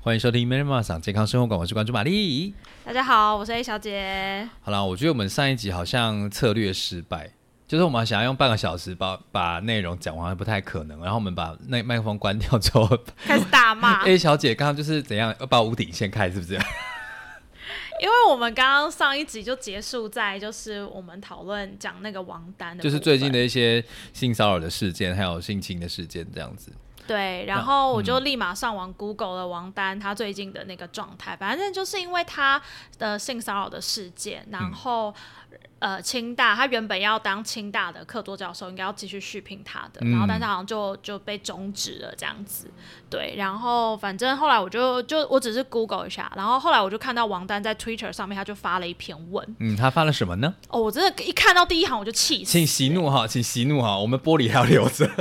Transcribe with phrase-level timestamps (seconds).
[0.00, 2.54] 欢迎收听《Mary 妈桑健康生活馆》，我是关注玛丽。
[2.84, 4.48] 大家好，我是 A 小姐。
[4.60, 7.28] 好了，我觉得我们上一集好像策略失败，
[7.66, 11.00] 就是我们想要用半个小时把把内容讲完，不太可能。
[11.00, 12.88] 然后我们把那麦克风关掉之后，
[13.24, 14.04] 开始大骂。
[14.06, 16.54] A 小姐刚刚就是怎样要把屋顶掀开，是不是？
[18.00, 26.70] 因为我们刚刚上一集就结束在就是我们讨论讲那个王丹的，就是最近的一些性骚扰的事件，还有性侵的事件这样子。
[27.08, 32.60] 对，然后我就立马上网 Google 了王丹他最近的那个状态，反正就是因为他
[32.98, 35.14] 的性骚扰的事件，然后
[35.78, 42.70] 呃清大他原本要当清大的客座教授，应该要继续续聘他的，然后但是好像就就被终止了这样子。
[43.08, 50.54] 对，然后反正后来我就就我只是 Google 一下，然后后来我就看到王丹在 Twitter 上面他就发了一篇文，嗯，他发了什么呢？
[50.68, 55.08] 哦，我真的，一看到第一行我就气死，请息怒哈，请息怒哈，我们玻璃还要留着。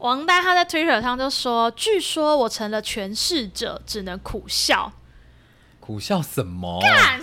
[0.00, 4.92] 王丹他在 Twitter 上就说：“据说我成了诠释者，只能苦笑。
[5.78, 6.80] 苦笑什么？
[6.80, 7.20] 干！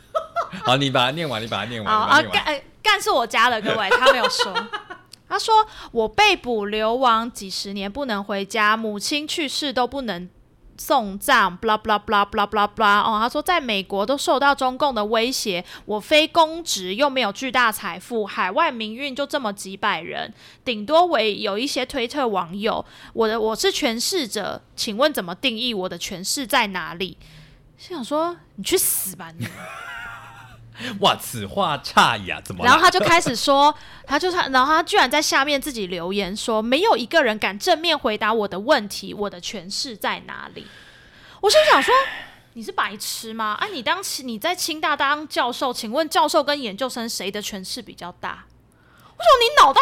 [0.64, 1.92] 好，你把它念完，你把它念完。
[1.92, 4.54] 啊，干干是我加的，各位，他没有说。
[5.28, 10.28] 他说我被捕流亡几十年，不能回家，母亲去世都不能。”
[10.80, 13.00] 送葬，blah blah blah blah blah blah。
[13.02, 20.32] 哦，他说在美国都受到中共的威胁，我非公职又没有巨大财富，海外民运就这么几百人，
[20.64, 22.82] 顶多为有一些推特网友。
[23.12, 27.18] 我的我是诠释者，请问怎么定义我的诠释在哪里？
[27.76, 29.46] 心想说你去死吧你！
[31.00, 32.64] 哇，此话差呀，怎么？
[32.64, 33.74] 然后他就开始说，
[34.06, 40.66] 他就他，然后他居然在下面自己留言说，没有一个人敢正面回答我的问题，我的权势在哪里？
[41.40, 41.94] 我心想说，
[42.54, 43.56] 你是白痴吗？
[43.60, 48.46] 啊，你当你在清大当教授，请问教授跟研究生谁的权势比较大？
[49.16, 49.80] 为什么你脑袋。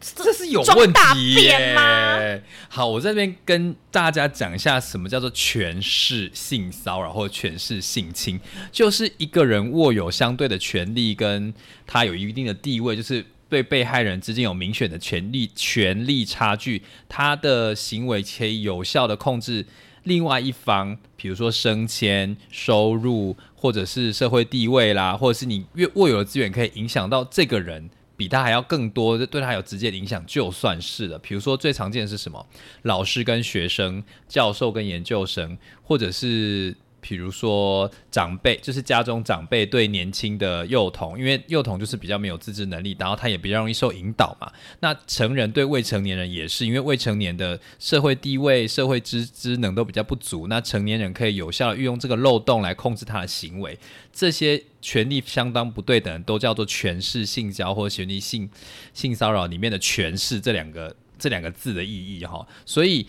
[0.00, 2.42] 这是有问题耶！
[2.70, 8.40] 好，我这边跟大家讲一下，什么叫做权势性骚扰或者权势性侵，
[8.72, 11.52] 就是一个人握有相对的权利，跟
[11.86, 19.66] 他有一定的地位，就是对被害人之间有明显的权利权利差距，他的行为可以有效的控制
[20.04, 27.90] 另外一方，比如说升迁、收入，或者是社会地位啦，或者是你越握有的资源，可以影响到这个人。
[28.20, 31.18] 比他还要更多，对他有直接影响，就算是了。
[31.20, 32.46] 比如说，最常见的是什么？
[32.82, 36.76] 老师跟学生，教授跟研究生，或者是。
[37.00, 44.52] 比如说长辈，就是家中长辈对年轻的幼童，因为幼童就是比较没有自制能力，然后他也比较容易受引导嘛。
[44.80, 53.78] 那成人对未成年人也是，因为未成年的社会地位、社会知知能都比较不足，那成年人可以有效的运用这个漏洞来控制他的行为。
[54.12, 58.48] 这些权力相当不对等，都叫做权势性交或权力性
[58.92, 62.46] 性骚扰里面的权势这两个这两个字的意义哈。
[62.66, 63.06] 所以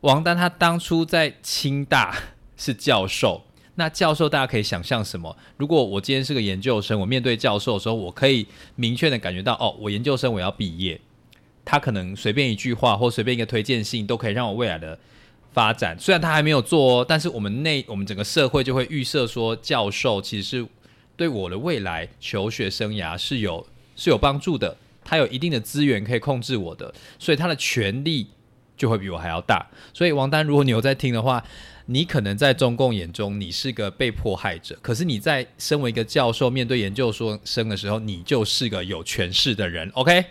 [0.00, 2.14] 王丹他当初在清大。
[2.62, 3.42] 是教授，
[3.74, 5.36] 那教授大家可以想象什么？
[5.56, 8.46] 如果我今天是个研究生，我面对教授的时候，我可以
[8.76, 11.00] 明确的感觉到，哦，我研究生我要毕业，
[11.64, 14.96] 他可能随便一句话或随便一个推荐信，都可以让我未来的
[15.52, 15.98] 发展。
[15.98, 20.68] 虽然他还没有做哦，但是我们内我们整个社会就会预设说，教授其实是
[21.16, 28.28] 对我的未来求学生涯是有是有帮助的，他有一定的资源可以控制我的，所以他的权力
[28.76, 29.66] 就会比我还要大。
[29.92, 31.44] 所以王丹，如果你有在听的话。
[31.86, 37.12] 你可能在中共眼中，你是个被迫害者；可是你在身为一个教授，面对研究
[37.44, 39.90] 生的时候，你就是个有权势的人。
[39.94, 40.24] OK？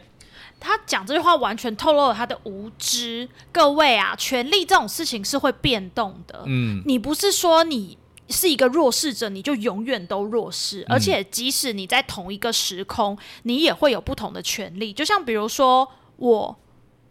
[0.59, 3.28] 他讲这句话完全透露了他的无知。
[3.51, 6.44] 各位啊，权力这种事情是会变动的。
[6.45, 7.97] 嗯，你不是说你
[8.29, 10.85] 是一个弱势者，你就永远都弱势。
[10.88, 14.94] 而且，即使你在同一个时空，你也会有不同的权利。
[14.94, 16.57] 就像比如说我。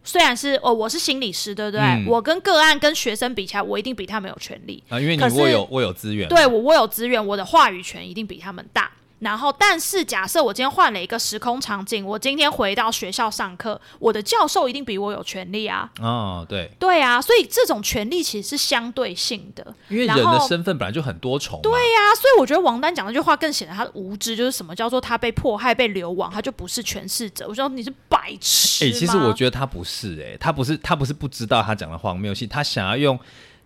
[0.03, 2.05] 虽然是哦，我是心理师，对不对？
[2.07, 8.91] 我跟个案、跟学生比起来，我一定比他们有权利啊，因为你我有我有资源，对我我有资源，我的话语权一定比他们大。
[9.21, 15.87] 然后，但是假设我今天换了一个时空场景，我今天回到学校上课，我的教授一定比我有权利啊。
[15.99, 21.59] 哦，对，对啊，所以这种权利其实是相对性的，因为人的身份本来就很多重。
[21.61, 27.47] 对呀，所以我觉得王丹讲那句话更显得他的无知，就是什么叫做他被迫害、被流亡，他就不是诠释者。
[27.47, 28.85] 我说你是白痴。
[28.85, 33.19] 哎，其实我觉得他不是，哎，他不是，他不是不知道他讲的荒谬性，他想要用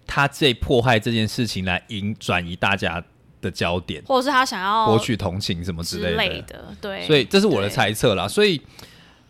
[0.06, 3.02] 他这迫害这件事情来引转移大家。
[3.46, 8.28] 的焦点，或者是他想要博取同情什么之类的，对，所以这是我的猜测啦。
[8.28, 8.60] 所以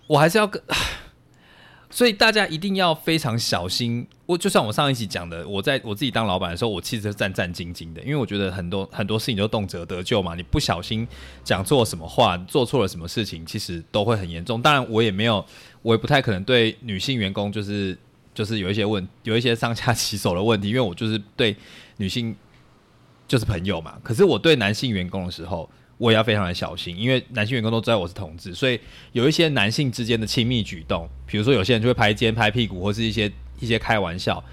[0.08, 0.62] 我还是要跟，
[1.92, 4.08] 所以大家一定要非常小心。
[4.26, 10.34] 我就像我上一集讲的，我在我自己当老板的时候，我其实是战战兢兢的，因为我觉得很多很多事情都动辄得咎嘛。
[10.34, 11.08] 你不小心
[11.44, 14.60] 讲错什么话，做错了什么事情，其实都会很严重。
[14.62, 15.46] 当然，我也没有，
[15.84, 17.96] 我也不太可能对女性员工就是
[18.34, 21.56] 就是有一些问，有一些上下其手的问题，因为我就是对
[21.98, 22.36] 女性
[23.28, 28.80] 就是朋友嘛，可是我对男性员工的时候，我也要非常的小心，因为男性员工都知道我是同志，所以
[29.14, 34.44] 有一些男性之间的亲密举动，比如说有些人就会拍肩、拍屁股，或是一些一些开玩笑，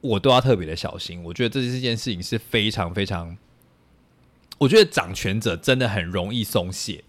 [0.00, 1.22] 我都要特别的小心。
[1.22, 3.36] 我觉得这这件事情是非常非常，
[4.56, 7.04] 我觉得掌权者真的很容易松懈。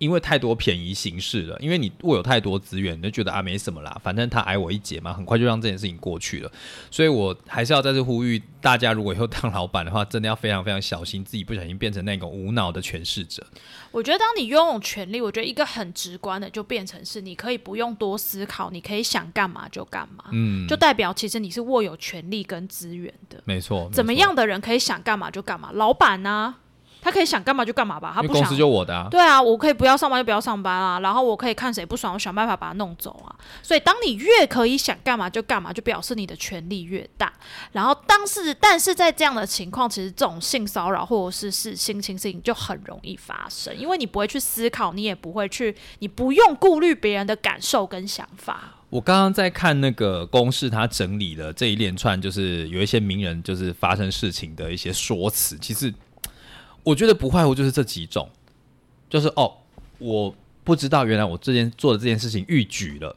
[0.00, 6.50] 因为太多便宜形式了，因为你握有太多资源，你就觉得啊没什么啦，反正他挨我一截嘛，很快就让这件事情过去了。
[6.90, 13.46] 所以我还是要在这呼吁大家，如果以后当老板的话，真的要非常非常小心，自己不小心变成那种无脑的诠释者。
[13.90, 23.42] 我觉得当你拥有权利，我觉得一个很直观的就变成是，你可以不用多思考，你可以想干嘛就干嘛，嗯，就代表其实你是握有权利跟资源的。
[23.44, 25.70] 没错，怎么样的人可以想干嘛就干嘛？
[25.74, 26.54] 老板呢？
[27.02, 29.08] 他可以想干嘛就干嘛吧，他不公司就我的啊。
[29.10, 33.34] 对啊，我可以不要上班就不要上班啊，然后我可以看谁不爽，我想办法把他弄走啊。
[33.62, 37.32] 所以，当你越可以想干嘛就干嘛，就表示你的权力越大。
[37.72, 48.74] 然后，当是但是在这样的情况，其实这种性骚扰或者是是性侵事情就很容易发生，因为你不会去思考，你也不会去，你不用顾虑别人的感受跟想法。
[48.90, 55.92] 我刚刚在看那个公式，他整理了这一连串，就是有一些名人就是发生事情的一些说辞，其实。
[56.82, 58.28] 我觉得不坏乎就是这几种，
[59.08, 59.58] 就是哦，
[59.98, 60.34] 我
[60.64, 63.16] 不知道原来我这件做的这件事情逾矩了，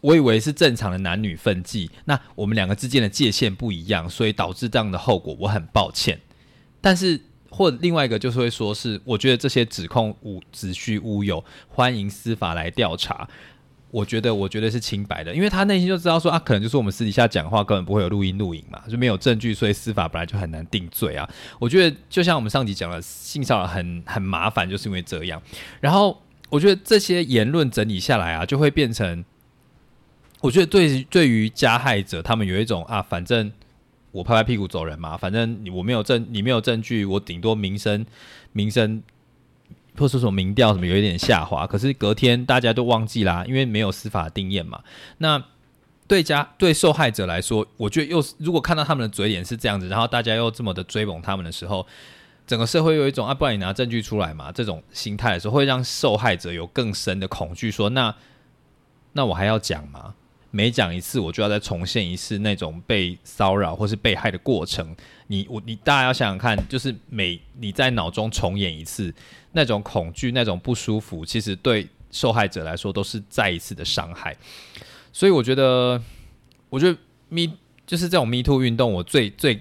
[0.00, 6.20] 我以为是正常的男女分际，那我们两个之间的界限不一样，所以导致这样的后果，我很抱歉。
[6.80, 7.20] 但是
[7.50, 13.28] 或另外一个就是会说是，我觉得这些指控无子虚乌有，欢迎司法来调查。
[13.90, 21.28] 我觉得，我觉得是清白的，因为他内心就知道说啊，可能就是我们私底下讲话根本不会有录音录影嘛，就没有证据，所以司法本来就很难定罪啊。
[21.58, 25.40] 我觉得就像我们上集讲了，性骚扰很很麻烦，就是因为这样。
[25.80, 26.20] 然后
[26.50, 29.24] 我觉得这些言论整理下来啊，就会变成，
[30.40, 33.50] 我觉得对对于加害者，他们有一种啊，反正
[34.12, 38.04] 我拍拍屁股走人嘛，反正我没有证，你没有证据，我顶多名声
[38.52, 39.02] 名声。
[39.98, 44.80] 或者说民调什么有一点下滑，可是隔天大家都忘记啦，因为没有司法定验嘛。
[45.18, 45.42] 那
[46.06, 51.86] 对家对受害者来说，我觉得又如果看到他们的嘴脸是这样子，然后大家又这么的追捧他们的时候，
[52.46, 58.14] 整个社会有一种啊，不然你拿证据出来嘛，这种心态的时候，会让受害者有更深的恐惧，说那
[59.12, 60.14] 那我还要讲吗？
[60.50, 64.94] 每讲一次，我就要再重现一次那种被骚扰或是被害的过程。
[65.26, 69.14] 你我你大家要想想看，就是每你在脑中重演一次。
[69.52, 74.36] 那种恐惧、那种不舒服，其实对受害者来说都是再一次的伤害。
[75.10, 76.00] 所以我觉得，
[76.68, 76.96] 我觉得
[77.30, 77.54] Me
[77.86, 79.58] 就是这种 Me Too 运动，我最最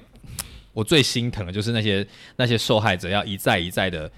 [0.73, 2.05] 我最心疼的就是那些
[2.35, 4.11] 那些受害者要一再一再的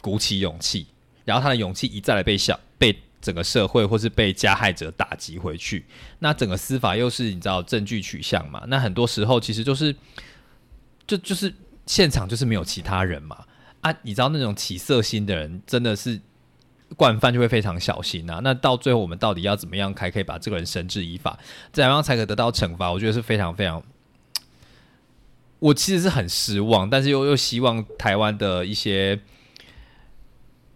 [0.00, 0.86] 鼓起勇气，
[1.24, 2.96] 然后他的勇气一再的被笑被
[3.26, 5.84] 整个社会或是被加害者打击回去。
[6.20, 8.62] 那整个司法又是你知道证据取向嘛？
[8.68, 9.96] 那很多时候其实就是
[11.08, 11.52] 就就是
[11.86, 13.44] 现场就是没有其他人嘛。
[13.80, 16.20] 啊，你知道那种起色心的人，真的是
[16.96, 18.40] 惯犯就会非常小心呐。
[18.44, 21.36] 那到最后，我们到底要怎么样才可以把这个人绳之以法，
[21.72, 22.92] 怎样才可以得到惩罚？
[22.92, 23.82] 我觉得是非常非常，
[25.58, 29.20] 我其实是很失望，但是又又希望台湾的一些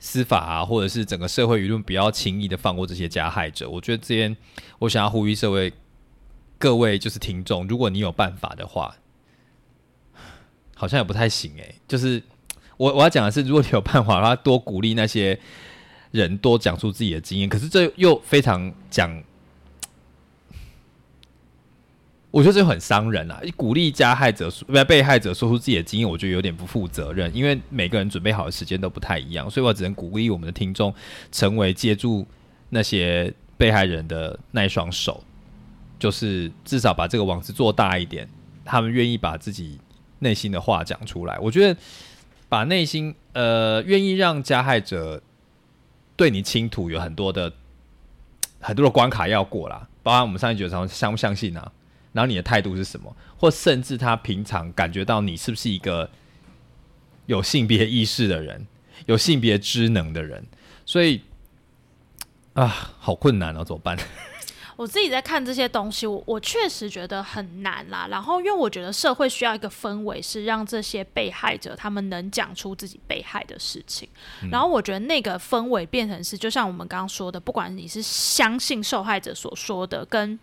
[0.00, 3.70] 司法啊，或者是整个社会舆论不要轻易的放过这些加害者。
[3.70, 4.37] 我觉得这边
[4.81, 5.73] 我想要呼吁社会
[6.58, 8.97] 各位就是听众，如果你有办法的话，
[10.75, 12.21] 好像也不太行哎，就是。
[12.80, 15.38] 我我要讲的是，如果你有办法的话，多鼓励那些
[16.12, 17.47] 人多讲出自己的经验。
[17.47, 19.23] 可是这又非常讲，
[22.31, 23.41] 我觉得这很伤人啊！
[23.57, 27.35] 鼓励加害者不被害者说出自己的经验，我觉得有点不负责任。
[27.35, 30.95] 因为每个人准备好的时间都不太一样，所以我只能鼓励我们的听众
[31.33, 32.27] 成为接住
[32.69, 35.23] 那些被害人的那一双手，
[35.99, 38.29] 就是至少把这个网子做大一点。
[38.65, 39.79] 他们愿意把自己
[40.21, 41.79] 内心的话讲出来，我觉得。
[42.51, 45.23] 把内心呃愿意让加害者
[46.17, 47.53] 对你倾吐，有很多的
[48.59, 51.71] 很多的关卡要过啦，包含我们上一节常相不相信啊，
[52.12, 56.11] 然后你的态度是什么，或甚至他平常感觉到你是不是一个
[57.26, 58.67] 有性别意识的人，
[59.07, 60.45] 有性别知能的人，
[60.85, 61.23] 所以
[62.55, 62.67] 啊，
[62.99, 63.97] 好困难哦，怎么办？
[64.76, 68.09] 我自己在看这些东西，我我确实觉得很难啦。
[68.11, 74.09] 然后，因为我觉得社会需要一个氛围，是让这些被害者他们能讲出自己被害的事情。
[74.50, 80.38] 然后，我觉得那个氛围变成是，就像我们刚刚说的，不管你是相信受害者所说的，跟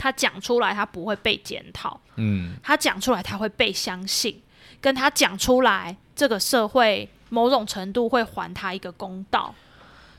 [0.00, 4.42] 他讲出来他不会被检讨，嗯，他讲出来他会被相信，
[4.80, 9.54] 跟他讲出来这个社会某种程度会还他一个公道。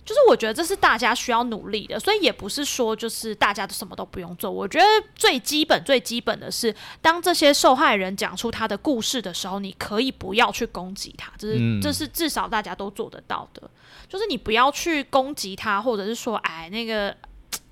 [0.04, 4.52] 就是我觉得这是大家需要努力的，所以也不是说就是大家都什么都不用做。
[4.52, 4.86] 我觉得
[5.16, 13.68] 最基本、最基本的是，当这些受害人讲出他的故事的时候，你可以不要去攻击他，这是这是至少大家都做得到的。
[14.08, 17.16] 就是你不要去攻击他，或者是说，哎，那个。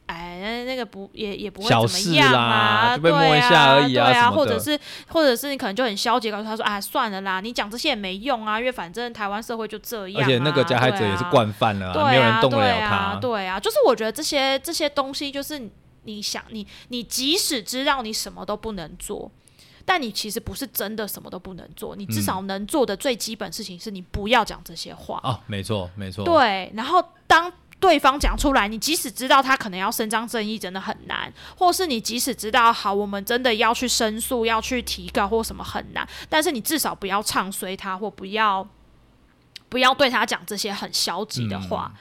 [0.10, 2.98] 哎，那那个不也也不会怎么样啊？
[2.98, 4.78] 就被摸一下而已啊，对啊，或者是
[5.10, 13.20] 或者是你可能就很消极，告诉他说：“哎，算了啦，你讲这些也没用啊，因为反正台湾社会就这样。”而且那个加害者也是惯犯了，没有人动得了他。
[13.22, 15.70] 对啊，就是我觉得这些这些东西，就是
[16.06, 19.30] 你想你你即使知道你什么都不能做，
[19.86, 25.22] 但你其实不是真的什么都不能做，你至少能做的最基本事情是你不要讲这些话。
[25.24, 26.26] 哦，没错没错。
[26.26, 27.54] 对，然后当。
[27.80, 38.68] 对方讲出来，你即使知道他可能要伸张正义，真的很难；或是你即使知道好，我们真的要去申诉、要去提告或什么很难，但是你至少不要唱衰他，或不要
[39.70, 41.92] 不要对他讲这些很消极的话。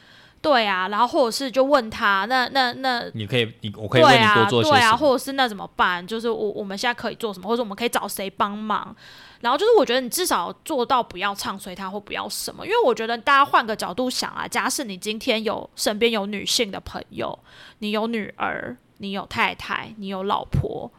[0.40, 6.06] 对啊，然后或者是就问他，那那那你可以，你我可以为你多做些对啊，或者是那怎么办？
[6.06, 8.94] 就是我我们现在可以做什么，或者我们可以找谁帮忙？
[9.40, 17.38] 然后就是，我觉得你至少做到不要唱衰他或不要什么，因为我觉得大家换个角度想啊，假使你今天有身边有女性的朋友，
[17.78, 20.90] 你有女儿，你有太太，你有老婆，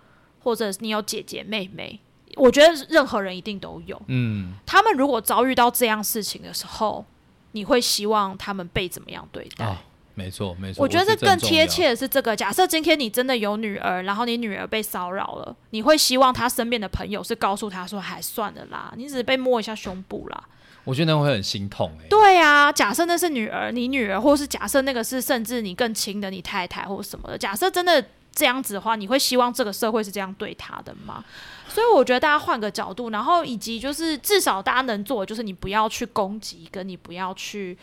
[0.41, 2.00] 或者你有姐姐妹妹，
[2.36, 4.01] 我觉得任何人一定都有。
[4.08, 7.05] 嗯，他们如果遭遇到这样事情的时候，
[7.51, 9.77] 你会希望他们被怎么样对待？
[10.20, 10.84] 没错，没错。
[10.84, 12.36] 我觉得更贴切的是这个。
[12.36, 20.44] 假设今天你真的有女儿，然后你女儿被骚扰了，你会希望她身边的朋友是告诉她说：“还算了啦，你只是被摸一下胸部啦。”
[20.84, 22.08] 我觉得那会很心痛哎。
[22.10, 31.24] 对啊，假设那是女儿，你女儿，或是假设那个是甚至你更亲的你太太或什么的，假设真的这样子的话，你会希望这个社会是这样对她的吗？
[31.68, 37.78] 所以我觉得大家换个角度，然后以及就是至少大家能做，的就是你不要去攻击，跟你不要去。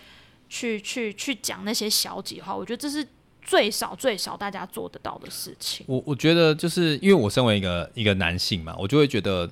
[0.48, 3.06] 去去去讲那些消极话，我觉得这是
[3.42, 5.84] 最少最少大家做得到的事情。
[5.88, 9.50] 我我觉得就是因为我身为一个一个男性嘛，我就会觉得，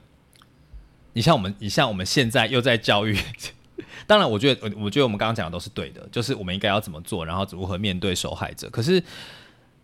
[1.13, 3.17] 你像我们，你像我们现在又在教育，
[4.07, 8.69] 当然，我觉得我我觉得我们刚刚讲的都是对的，就是我们应该要怎么做，然后如何面对受害者。
[8.71, 9.03] 可是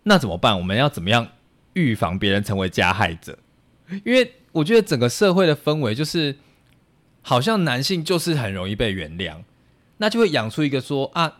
[0.03, 0.57] 那怎么办？
[0.57, 1.27] 我们要怎么样
[1.73, 3.37] 预防别人成为加害者？
[4.05, 6.37] 因为我觉得整个社会的氛围就是，
[7.21, 9.43] 好像男性就是很容易被原谅。
[10.01, 11.31] 那就会养出一个说啊，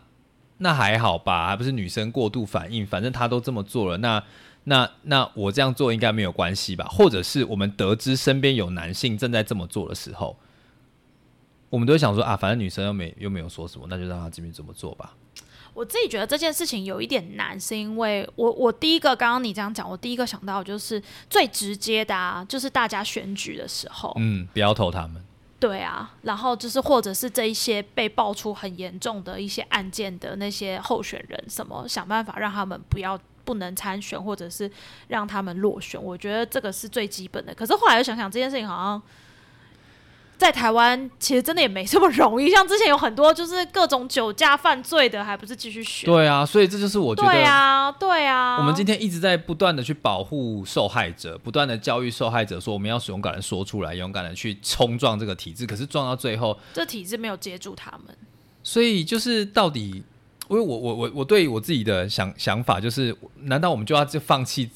[0.58, 4.22] 那还好吧，还不是女生过度反应，反正他都这么做了，那
[4.64, 6.86] 那那我这样做应该没有关系吧？
[6.88, 10.36] 或者是我们得知身边有男性正在这么做的时候，
[11.70, 15.12] 我们都会想说啊，反正女生又没又没有说什么，那就让他这边这么做吧。
[15.74, 25.20] 我自己觉得这件事情有一点难，是因为我我第一个刚刚你这样讲，我第一个想到就是最直接的啊，就是大家选举的时候，嗯，不要投他们。
[25.62, 34.68] 对啊，然后就是或者是这一些被爆出很严重的一些案件的那些候选人，什么想办法让他们不要不能参选，或者是
[35.06, 37.54] 让他们落选，我觉得这个是最基本的。
[37.54, 39.02] 可是后来又想想，这件事情好像。
[40.42, 46.10] 在台湾其实真的也没这么容易，像之前有很多就是各种酒驾犯罪的，还不是继续选？
[46.10, 48.58] 对啊，所以这就是我觉得，对啊，对啊。
[48.58, 55.64] 我们今天一直在不断的去保护受害者，不断的教育受害者，说我们要勇敢的说出来，勇敢的去冲撞这个体制。
[55.64, 58.16] 可是撞到最后，这体制没有接住他们。
[58.64, 60.02] 所以就是到底，
[60.48, 64.68] 因为我我我我对我自己的想想法就是，难道我们就要就放弃？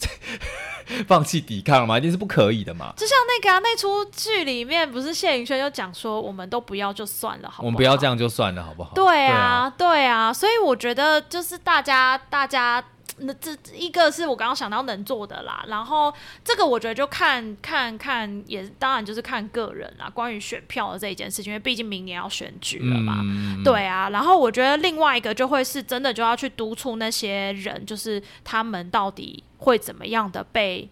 [1.07, 1.99] 放弃抵抗了吗？
[1.99, 2.93] 一定是不可以的嘛！
[2.97, 8.93] 就像那个啊，那出剧里面不是谢云轩就讲说，我们都不要就算了，好，我们不要这样就算了，好不好？
[8.95, 12.83] 对啊，对啊，所以我觉得就是大家，大家。
[13.19, 16.13] 那这一个是我刚刚想到能做的啦，然后
[16.45, 20.11] 这个我觉得就看看看，也当然就是看个人啦。
[20.13, 23.23] 关于选票的这一件事情，因为毕竟明年要选举了嘛，
[23.65, 24.11] 对啊。
[24.11, 30.87] 然后我觉得另外一个就会是真的就要去督促那些人，就是他们到底会怎么样的被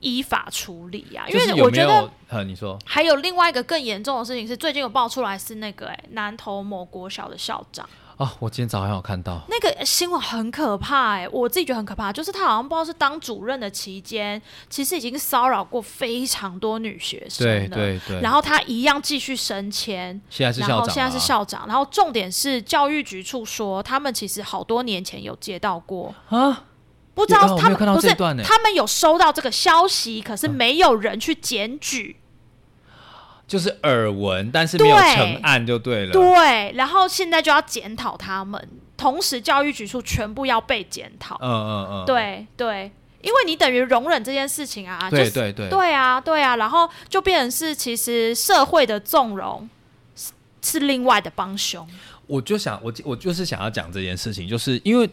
[0.00, 1.24] 依法处理呀？
[1.28, 7.88] 因为我觉得，呃，你说还有另外一个更严重的事情是，最近有爆出来是那个哎南投某国小的校长。
[8.22, 8.36] 啊！
[8.38, 11.28] 我今天早上有看到那个新闻，很可怕哎！
[11.28, 18.20] 我自己觉得很可怕，就是他好像不知道是当主任的期间，其实已经骚扰过非常多女学生对对对。
[18.20, 21.66] 然后他一样继续升迁，现在是校长，现在是校长。
[21.66, 26.64] 然后重点是教育局处说，他们其实好多年前有接到过啊，
[27.14, 32.16] 不知道他们不是他们有收到这个消息，可是没有人去检举。
[33.52, 36.12] 就是耳闻，但是没有成案就对了。
[36.12, 38.66] 对，然后现在就要检讨他们，
[38.96, 41.36] 同时教育局处全部要被检讨。
[41.38, 42.90] 嗯嗯嗯，对对，
[43.20, 45.06] 因为你等于容忍这件事情啊。
[45.10, 49.68] 对对对，对啊对啊，然后就变成是其实社会的纵容
[50.16, 50.32] 是
[50.62, 51.86] 是另外的帮凶。
[52.26, 55.06] 我就想，我我就是想要讲这件事情，就是因为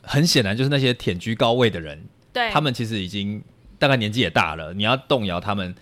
[0.00, 3.44] 很显然，就是那些舔居高位的人，对他们其实已经
[3.78, 5.74] 大概年纪也大了，你要动摇他们，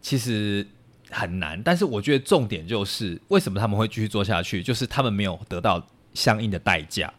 [0.00, 0.64] 其实
[1.12, 1.62] 很难。
[1.62, 7.12] 但是我觉得重点就是，为什么他们会继续做下去，就是他们没有得到相应的代价。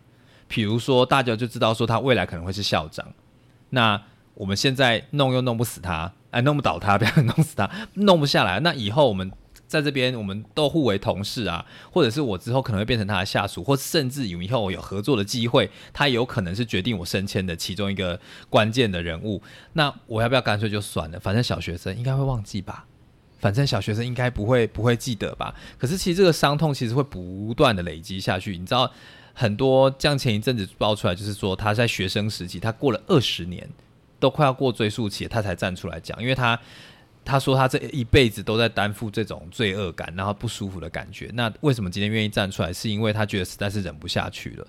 [0.47, 3.07] 比如说，大家就知道说他未来可能会是校长，
[3.69, 4.01] 那
[4.35, 8.59] 我们现在弄又弄不死他，哎，弄不倒他，不要弄死他，弄不下来。
[8.59, 9.31] 那以后我们
[9.65, 18.19] 在这边，我们都互为同事啊，或者是我之后可能会变成他的下属，或甚至以后有合作的机会，他有可能是决定我升迁的其中一个
[18.49, 19.41] 关键的人物。
[19.73, 21.19] 那我要不要干脆就算了？
[21.19, 22.85] 反正小学生应该会忘记吧。
[23.43, 25.53] 反正小学生应该不会不会记得吧？
[25.77, 28.89] 可是其实这个伤痛其实会不断的累积下去，你知道
[29.33, 33.69] 很多像前一阵子爆出来，就是说他在学生时期，他过了二十年，
[34.17, 36.57] 都快要过追溯期，他才站出来讲，因为他
[37.25, 41.29] 他说他这一辈子都在担负这种罪恶感，然后不舒服的感觉。
[41.33, 42.71] 那为什么今天愿意站出来？
[42.71, 44.65] 是因为他觉得实在是忍不下去了。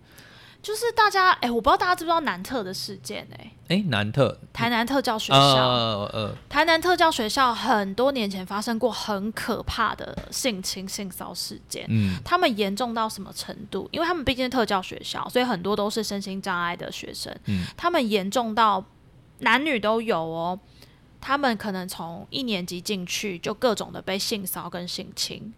[0.64, 11.84] 就是大家，哎、我不知道大家知不知道南特的事件、哎，诶，南特台南特教学校，呃呃，台南特教学校很多年前发生过很可怕的性侵、性骚事件。
[11.90, 13.86] 嗯他们严重到什么程度？
[13.92, 17.30] 因为他们毕竟是特教学校，所以很多都是身心障碍的学生。
[17.44, 18.82] 嗯他们严重到
[19.40, 20.58] 男女都有哦。
[21.20, 25.52] 他们可能从一年级进去就各种的被性骚跟性侵，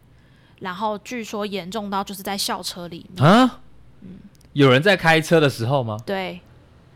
[0.61, 3.25] 然后据说严重到就是在校车里面。
[3.25, 3.61] 啊，
[4.57, 5.99] 有人在开车的时候吗？
[6.07, 6.41] 对，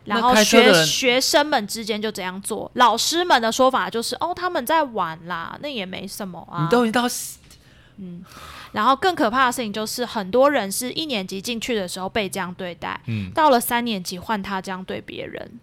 [0.04, 6.62] 然后学学生们之间就这样做，老师们的说法就是哦，他们在玩啦，那也没什么啊。
[6.64, 7.06] 你都已经到
[7.98, 8.24] 嗯
[8.72, 15.60] 然后更可怕的事情就是，很多人是一年级进去的时候被这样对待，嗯到了三年级换他这样对别人。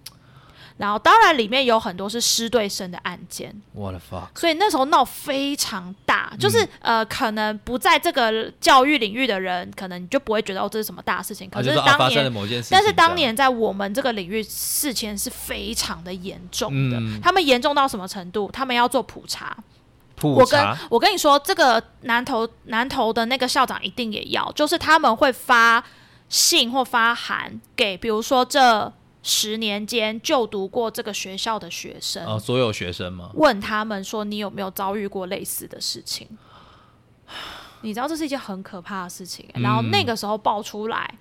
[0.77, 11.49] 然后当然里面有很多是师对生的案件，我的 fuck，所以那时候闹非常大，就是、嗯呃，可能不在这个教育领域的人，可能你就不会觉得哦这是什么大事情。
[11.49, 16.97] 可是当年某件事，但是当年在我们这个领域，事情是非常的严重的。
[16.99, 18.49] 嗯他们严重到什么程度？
[18.53, 19.57] 他们要做普查。
[20.21, 25.83] 我跟我跟你说，这个南投南投的那个校长一定也要，就是他们会发
[26.27, 28.91] 信或发函给，比如说这
[29.27, 33.29] 十年间就读过这个学校的学生，哦，所有学生吗？
[33.33, 36.25] 问他们说你有没有遭遇过类似的事情。
[37.81, 41.19] 你知道这是一件很可怕的事情、然后那个时候爆出来，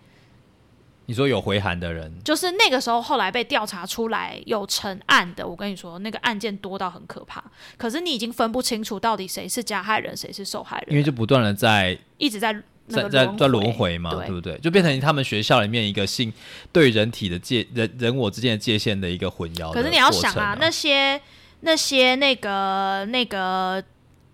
[1.07, 7.43] 你说有回函的人，就是那个时候后来被调查出来有成案的，我跟你说，那个案件多到很可怕。
[7.77, 14.59] 可是你已经分不清楚到底谁是加害人，谁是受害人，因为就不断的在一直在那在在在轮轮回嘛，对对不对？
[14.59, 16.33] 就变成他们学校里面一个性
[16.73, 19.73] 对人体的界人人我之间的界限的一个混淆。
[19.73, 21.21] 可是你要想啊，那些
[21.61, 23.83] 那些那个那个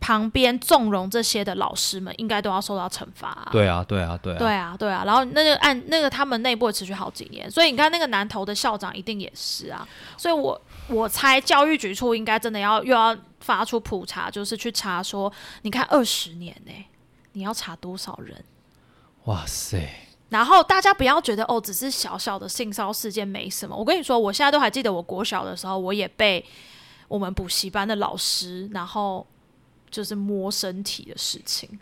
[0.01, 3.49] 旁边纵容这些的老师们，应该都要受到惩罚、啊。
[3.53, 9.87] 对啊，对啊，对啊，对啊，对啊，然后那个按那个他们内部也持续好几年，所以你看那个南投的校长一定也是啊，
[10.17, 16.73] 所以我我猜教育局处应该真的要又要发出普查，就是去查说，你看二十年呢、
[17.33, 18.45] 你要查多少人？
[19.25, 19.89] 哇塞，
[20.31, 23.77] 然后大家不要觉得哦，只是小小的性骚事件没什么。
[23.77, 26.45] 我跟你说，我现在都还记得，我国小的时候，我也被
[27.09, 29.27] 我们补习班的老师，然后
[29.91, 31.79] 就是摸身体的事情。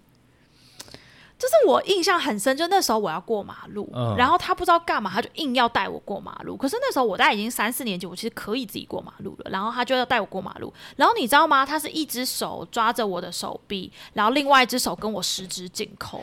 [1.40, 6.54] 就是我印象很深，就那时候我要过马路，嗯然后他不知道干嘛，他就硬要带我过马路。
[6.54, 10.70] 可是那时候我大概已经三四年级，我其实可以自己过马路了，然后他就要带我过马路。
[10.96, 11.64] 然后你知道吗？
[11.64, 16.22] 他是一只手抓着我的手臂，然后另外一只手跟我十指紧扣。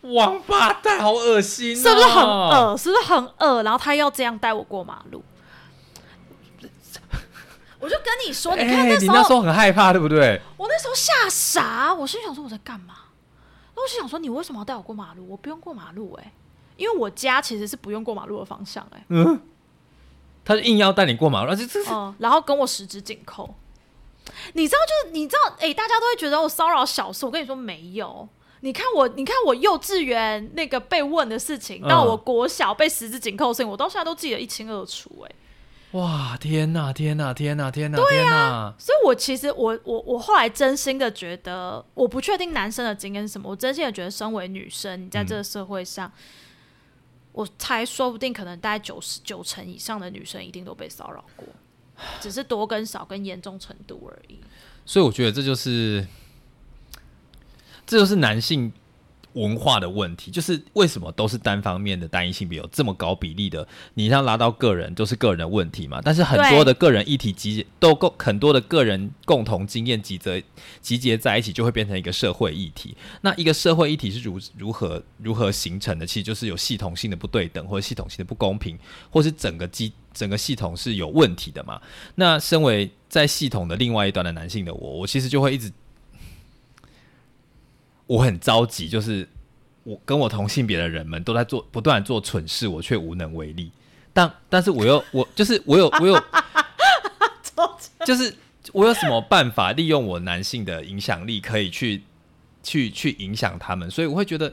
[0.00, 2.24] 王八蛋，好恶心、哦，是不是很？
[2.24, 2.76] 恶？
[2.78, 3.62] 是不是很恶？
[3.62, 5.22] 然后他要这样带我过马路，
[7.78, 10.40] 我就跟你说，你看哎、那时候，你那时候很害怕，对不对？
[10.56, 12.94] 我那时候吓傻，我心想说我在干嘛？
[13.80, 15.26] 我心想说你为什么要带我过马路？
[15.28, 16.32] 我不用过马路哎、
[16.76, 19.04] 因为我家其实是不用过马路的方向哎、
[20.44, 23.54] 他就硬要带你过马路，而且这是嗯，然后跟我十指紧扣。
[24.54, 27.26] 你知道，就是你知道，哎、大家都会觉得我骚扰小事。
[27.26, 28.28] 我跟你说没有，
[28.60, 35.24] 你看我，你看我幼稚园那个被问的事情，嗯到我国小被十指紧扣的事情，我到现在都记得一清二楚。
[35.26, 35.34] 哎，
[35.92, 38.72] 哇，天哪，天哪，天哪，天呐，天哪！
[38.78, 46.10] 所以我其实我我我后来真心的觉得，我不确定男生的经验是什么，我真心的觉得，身为女生，你在这个社会上，
[47.32, 51.48] 我猜说不定可能大概九十九成以上的女生一定都被骚扰过，
[52.20, 54.38] 只是多跟少跟严重程度而已。
[54.86, 56.06] 所以我觉得这就是，
[57.84, 58.72] 这就是男性
[59.34, 63.66] 文化的问题，就是为什么都是单方面的单一性别有这么高比例的？
[63.94, 70.42] 你像拉到个人都是个人的问题嘛，但是很多的个人议题集结都共很多的个人共同经验集结
[70.80, 72.96] 集结在一起，就会变成一个社会议题。
[73.20, 76.06] 那一个社会议题是如如何如何形成的？
[76.06, 78.78] 其实就是有系统性的不对等，或者系统性的不公平，
[79.10, 81.80] 或是整个机整个系统是有问题的嘛？
[82.16, 85.70] 那身为在系统的另外一端的男性的我，我其实就会一直。
[88.10, 89.28] 我很着急，就是
[89.84, 93.70] 我跟我同性别的人们都在做不断做蠢事，我却无能为力。
[94.12, 96.20] 但但是我又我就是我有我有，
[98.04, 98.34] 就是
[98.72, 102.02] 我有什么办法利用我男性的影响力，可以去
[102.64, 103.88] 去去影响他们？
[103.88, 104.52] 所以我会觉得，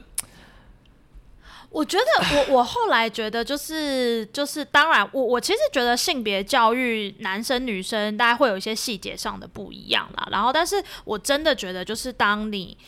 [1.70, 2.04] 我觉得
[2.36, 10.28] 我我后来觉得就是就是当然，我我其实觉得性别教育男生女生大家会有一些细节上的不一样啦。
[10.30, 12.78] 然后，但是我真的觉得就是当你。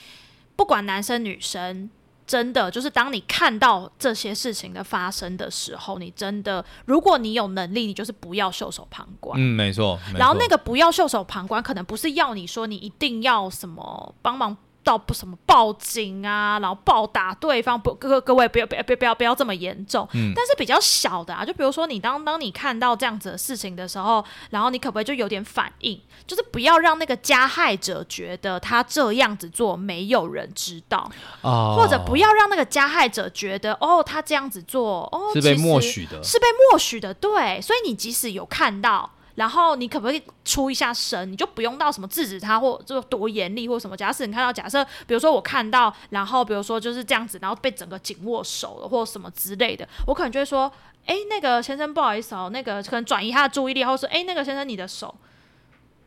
[0.60, 1.88] 不管男生女生，
[2.26, 9.40] 真的就是当你看到这些事情的发生的时候，你真的，如果你有能力，你就是不要袖手旁观。
[9.40, 9.98] 嗯，没错。
[10.14, 14.54] 然后那个不要袖手旁观，可能不是要你说你一定要什么帮忙。
[14.82, 20.08] 到不什么报警啊，然后暴打对方，不各各位不要不要不要不要这么严重。
[20.14, 20.32] 嗯。
[20.34, 31.10] 但是比较小的啊，就比如说你当当你看到这样子的事情的时候，然后你可不可以就有点反应，就是不要让那个加害者觉得他这样子做没有人知道，
[31.42, 37.60] 哦，或者不要让那个加害者觉得哦他这样子做哦是被默许的，是被默许的，对。
[37.60, 39.10] 所以你即使有看到。
[39.34, 41.30] 然后你可不可以出一下声？
[41.30, 43.96] 你就不用到什么制止他或就多严厉或什么。
[43.96, 50.70] 假设你看到，假设比如说我看到，然后比如说就是这样子，然后被整个紧握手了或什么之类的，我可能就会说
[51.06, 55.14] ：“哎，那个先生不好意思哦，那个可能转移他的注意力，或者说：哎，那个先生你的手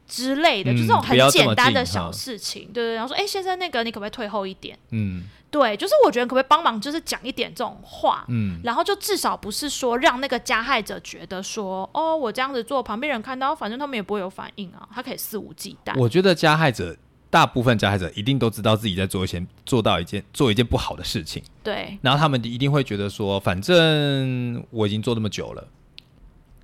[0.08, 2.96] 之类的，就这种很简单的小事情，对对。
[2.96, 4.78] 然后说：哎，先生那个你可不可以退后一点？
[4.92, 5.24] 嗯。
[5.54, 15.94] 对，就是我觉得可不可以帮忙，就是讲一点这种话，嗯，然后就至少不是说让那个加害者觉得说，哦，我这样子做，旁边人看到，反正他们也不会有反应啊，他可以肆无忌惮。
[15.96, 16.98] 我觉得加害者
[17.30, 25.68] 大部分加害者一定都知道自己在做一些做到一件做一件不好的事情，对，然后他们一定会觉得说，反正我已经做那么久了。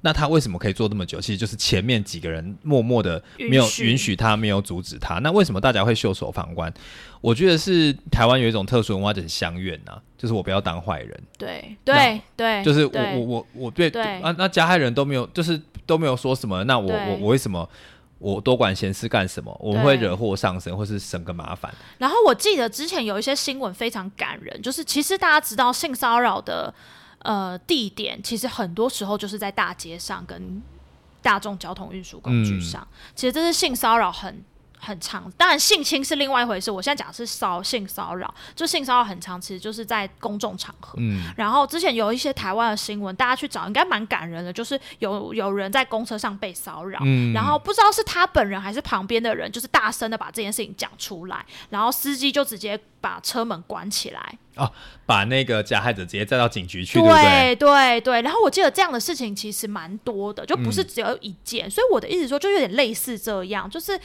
[0.01, 1.19] 那他为什么可以做那么久？
[1.19, 5.19] 其实就是前面几个人默默的没有允许他，没有阻止他。
[5.19, 6.73] 那为什么大家会袖手旁观？
[7.19, 11.23] 我觉得是台湾有一种特殊文化，就是相怨呐，就是我不要当坏人。
[11.37, 13.89] 对对对，就是我我我我对
[14.21, 16.63] 啊，那加害人都没有，就是都没有说什么。
[16.63, 17.69] 那我我我为什么
[18.19, 19.53] 我多管闲事干什么？
[19.59, 21.73] 我们会惹祸上身，或是省个麻烦。
[21.97, 26.73] 然后我记得之前有一些新闻非常感人，就是其实大家知道性骚扰的。
[27.19, 30.61] 呃，地点其实很多时候就是在大街上跟
[31.21, 32.87] 大众交通运输工具上。
[33.15, 34.43] 其实这是性骚扰很
[34.79, 36.71] 很长，当然性侵是另外一回事。
[36.71, 40.93] 我现在讲的是骚性骚扰，就性骚扰很长，其实就是在公众场合。
[40.97, 41.23] 嗯。
[41.35, 54.37] 然后之前有一些台湾的新闻，大家去找应该蛮感人的，就是有有人在公车上被骚扰，嗯然后不知道是他本人还是旁边的人，就是大声的把这件事情讲出来，然后司机就直接把车门关起来。
[54.55, 54.69] 哦，
[55.05, 57.55] 把那个加害者直接带到警局去，对对？
[57.55, 58.21] 对对。
[58.23, 61.69] 然后我记得这样的事情其实蛮多的，就不是只有一件。
[61.71, 63.97] 所以我的意思说，就有点类似这样，就是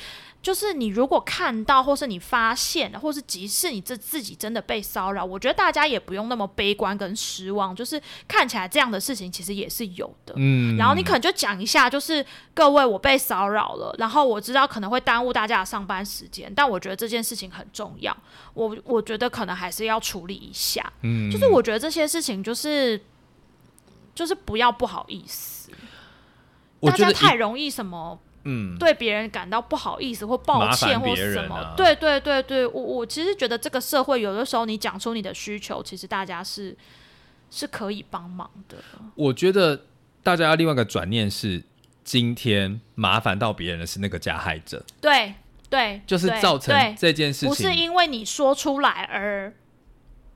[0.44, 7.74] 就是你如果看到，或是你发现，或是即使你这自己真的被骚扰，我觉得大家也不用那么悲观跟失望。
[7.74, 10.76] 就是看起来这样的事情其实也是有的，嗯。
[10.76, 18.14] 然后你可能就讲一下，就是各位我被骚扰了，然后我知道可能会耽误大家的上班时间，但我觉得这件事情很重要。
[18.52, 23.00] 我我觉得可能还是要处理一下，嗯，就是我觉得这些事情就是
[24.14, 25.70] 就是不要不好意思，
[26.82, 36.76] 大家太容易什么，嗯，对别人感到不好意思或抱歉或什么，对对对对，我我其实觉得这个社会有的时候你讲出你的需求，其实大家是
[37.50, 38.76] 是可以帮忙的。
[39.14, 39.82] 我觉得
[40.22, 41.62] 大家要另外一个转念是，
[42.02, 45.34] 今天麻烦到别人的是那个加害者，对。
[45.70, 49.52] 对，就是造成这件事情，不是因为你说出来而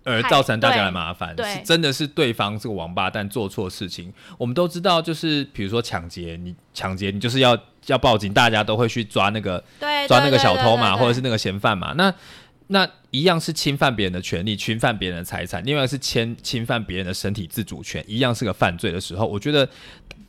[0.09, 4.13] 而造成大家的麻烦，是真的是对方这个王八蛋做错事情。
[4.37, 9.63] 我们都知道，就是比如说抢劫，你抢劫你就是要要报警，大家都会去抓那个
[10.09, 11.93] 抓那个小偷嘛，或者是那个嫌犯嘛。
[11.97, 12.13] 那
[12.69, 19.69] 那一样是侵犯别人的权利，侵犯别人的财产，另外是侵侵犯别人的身体自主权，一样是个犯罪的时候，我觉得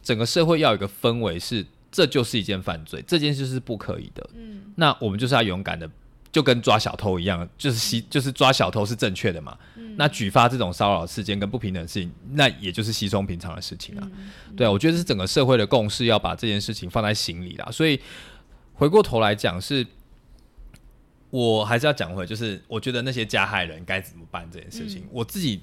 [0.03, 1.65] 整个社会要有一个氛围是。
[1.91, 4.29] 这就是一件犯罪，这件事是不可以的。
[4.35, 5.89] 嗯，那我们就是要勇敢的，
[6.31, 9.57] 就跟抓小偷一样，就是吸，就是抓小偷是正确的嘛。
[9.75, 14.07] 嗯，那举发这种骚扰事件跟不平等事情，那也就是稀松平常的事情啊。
[14.55, 17.69] 对啊，我觉得是整个社会的共识，要把这件事情放在心里啦。
[17.71, 17.99] 所以
[18.73, 19.85] 回过头来讲，是
[21.29, 25.61] 我还是要讲回，就是我觉得那些加害人该怎么办这件事情，我自己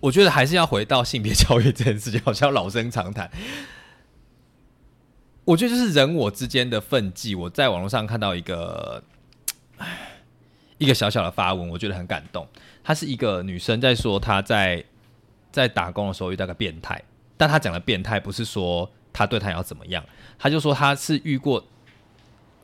[0.00, 3.30] 我觉得还是要回到性别教育这件事情，好像老生常谈。
[5.44, 7.34] 我觉得就是人我之间的分际。
[7.34, 9.02] 我在网络上看到一个，
[10.78, 12.46] 一个小小的发文，我觉得很感动。
[12.82, 14.84] 她是一个女生在说她在
[15.50, 17.02] 在打工的时候遇到个变态，
[17.36, 20.04] 但她讲的变态不是说她对她要怎么样，
[20.38, 21.64] 她就说她是遇过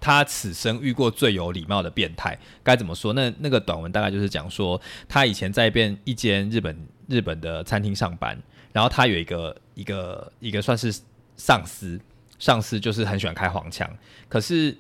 [0.01, 2.39] 她此生遇过最有礼貌的变态。
[2.63, 3.13] 该怎么说？
[3.13, 8.37] 那那个短文大概就是讲说，她以前在一边一间日本日本的餐厅上班，
[8.73, 10.93] 然后她有一个一个一个算是
[11.37, 12.01] 上司。
[12.39, 13.91] 上司就是很喜欢开黄腔，
[14.29, 14.73] 可是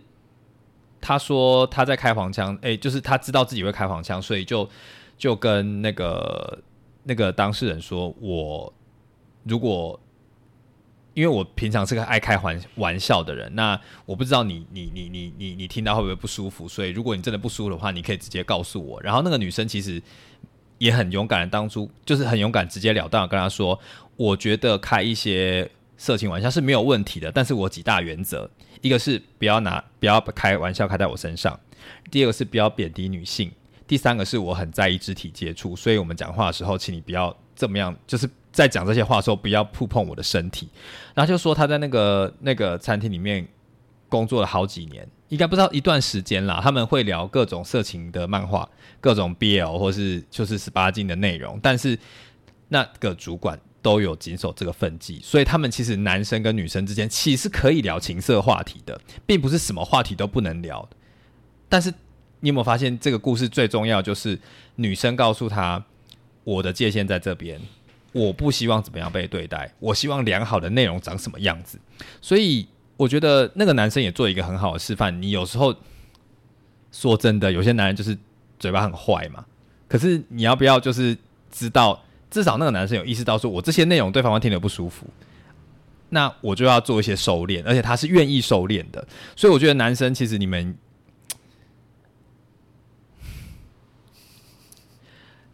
[1.01, 4.69] 他说他在开黄腔，哎，就是他知道自己会开黄腔，所以就
[5.17, 6.59] 就跟那个
[7.05, 8.73] 那个当事人说，我
[9.45, 9.99] 如果
[11.15, 19.01] 因为我平常是个爱开玩玩笑的人，那我不知道你你你你你你听到会不会不舒服，所以如果你真的不舒服的话，你可以直接告诉我。
[19.03, 20.03] 然后那个女生其实
[20.79, 23.79] 也很勇敢的，当初就是很勇敢，直截了当跟他说，
[24.17, 25.71] 我觉得开一些。
[25.99, 28.49] 色情玩笑是没有问题的，但是我几大原则，
[28.81, 31.59] 一个是不要拿不要开玩笑开在我身上，
[32.11, 33.51] 第二个是不要贬低女性，
[33.87, 40.69] 第三个是我很在意肢体接触，所以我们讲话的时候，请你不要这么样，就是在讲这些话的时候不要触碰我的身体。
[41.15, 43.47] 然后就说他在那个那个餐厅里面
[44.09, 48.69] 工作了好几年，应该不知道一段时间啦，他们会聊各种色情的漫画，
[49.01, 51.99] 各种 BL 或是就是十八禁的内容，但是
[52.69, 53.59] 那个主管。
[53.81, 60.89] 都有谨守这个分际，所以他们其实男生跟女生之间其实可以聊情色话题的，并不是什么话题都不能聊。
[61.69, 61.93] 但是
[62.41, 64.39] 你有没有发现，这个故事最重要就是
[64.77, 65.85] 女生告诉他
[66.45, 67.61] ：“我的界限在这边，
[68.13, 71.79] 我不希望怎么样被对待，我希望良好的内容长什么样子。”
[72.21, 75.23] 所以我觉得那个男生也做一个很好的示范。
[75.23, 75.75] 你有时候
[76.91, 78.19] 说真的，有些男人就是
[78.59, 79.47] 嘴巴很坏嘛，
[79.87, 81.17] 可是你要不要就是
[81.53, 82.03] 知道？
[82.31, 85.07] 至少那个男生有意识到，说我这些内容对方会听得不舒服，
[86.11, 89.07] 那我就要做一些收敛，而且他是愿意收敛的。
[89.35, 90.77] 所以我觉得男生其实你们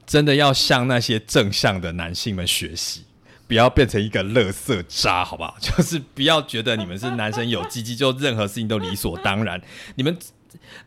[0.06, 3.04] 真的要向那些正向的男性们学习，
[3.48, 5.56] 不要变成一个垃圾渣，好不好？
[5.62, 9.60] 就是不要觉得你们是男生有鸡鸡就任何事情都理所当然，
[9.94, 10.16] 你们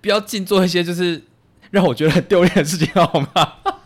[0.02, 1.24] 不要尽做一些就是
[1.72, 3.77] 让我觉得很丢脸的事情，好吗？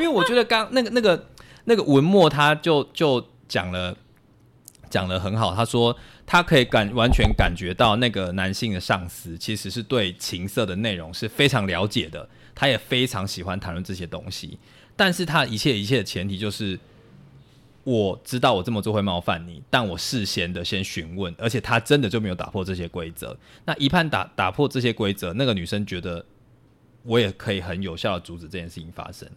[0.00, 1.26] 因为我觉得刚那个那个
[1.64, 3.96] 那个文墨他就就讲了
[4.90, 14.58] 讲的很好，他说他可以感完全感觉到那个男性的上司其实是对情色的内容是非常了解的，他也非常喜欢谈论这些东西，
[14.96, 16.78] 但是他一切一切的前提就是
[17.84, 23.36] 我知道我这么做会冒犯你，但我事先的先询问，而且他真的就没有打破这些规则。
[23.64, 26.24] 那一判打打破这些规则，那个女生觉得
[27.02, 29.28] 我也可以很有效的阻止这件事情发生。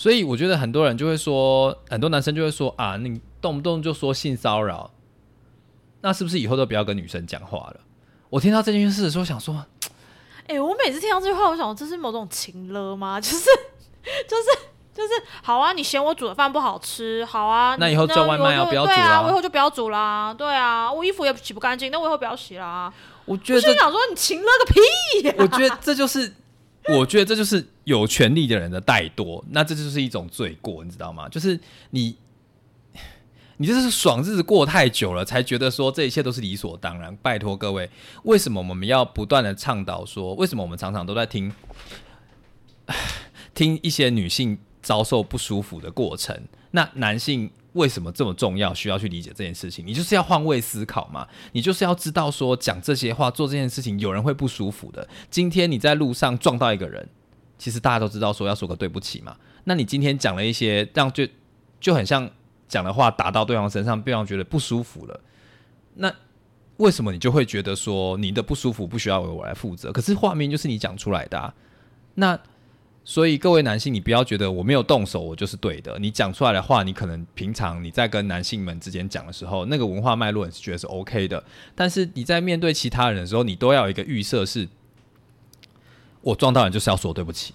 [0.00, 4.90] 所以我觉得很多人就会说，很多男生就会说啊，你动不动就说性骚扰，
[6.00, 7.80] 那是不是以后都不要跟女生讲话了？
[8.30, 9.62] 我听到这件事的时候，想说，
[10.46, 13.20] 哎，我每次听到这句话，我想这是某种情勒吗？
[13.20, 13.44] 就是
[14.26, 14.44] 就是
[14.94, 15.10] 就是，
[15.42, 19.20] 好啊，你嫌我煮的饭不好吃，好啊，那以后叫外卖要不要煮啊？
[19.20, 22.90] 我以后就不要煮啦，对啊，我衣服也洗不干净，那我以后不要洗啦。
[23.26, 25.34] 我觉得，我想说你情勒个屁！
[25.36, 26.32] 我觉得这就是。
[26.88, 31.28] 我觉得这就是有权利的人的怠惰，那这就是一种罪过，你知道吗？
[31.28, 31.58] 就是
[31.90, 32.16] 你，
[33.56, 37.14] 你就是爽日子过太久了，才觉得说这一切都是理所当然。
[37.16, 37.90] 拜托各位，
[38.22, 41.52] 为什么我们要不断的倡导说，为什么我们常常都在听，
[43.54, 46.40] 听一些女性遭受不舒服的过程？
[46.70, 47.50] 那男性？
[47.74, 48.74] 为什么这么重要？
[48.74, 49.86] 需要去理解这件事情。
[49.86, 51.24] 你就是要换位思考嘛？
[51.52, 55.08] 你就是要知道说，讲这些话、做这件事情，有人会不舒服的。
[55.30, 57.08] 今天你在路上撞到一个人，
[57.60, 59.36] 其实大家都知道说要说个对不起嘛。
[59.64, 61.28] 那你今天讲了一些让就
[61.78, 62.28] 就很像
[62.66, 65.20] 讲的话打到对方身上，对方觉得不舒服了。
[65.96, 66.10] 那
[66.78, 69.92] 为什么你就会觉得说你的不舒服不需要由我来负责？
[69.92, 71.54] 可是画面就是你讲出来的。
[72.14, 72.40] 那
[73.04, 75.98] 所以各位男性，你不要觉得我没有动手，我就是对的。
[75.98, 81.42] 你讲出来的话，你可能平常你在跟男性们之间讲的时候，那个文化脉络你是觉得是 OK 的。
[81.74, 84.68] 但是你在面对其他人的时候，你都要有一个预设，是
[86.22, 87.54] 我撞到人就是要说对不起，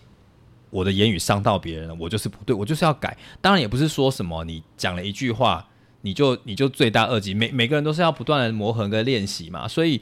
[0.69, 3.17] 我的言语伤到别人了，我就是不对，我就是要改。
[3.41, 5.67] 当然也不是说什么你讲了一句话，
[6.01, 7.34] 你就你就罪大恶极。
[7.34, 10.01] 每每个人都是要不断的磨合跟练习嘛，所以。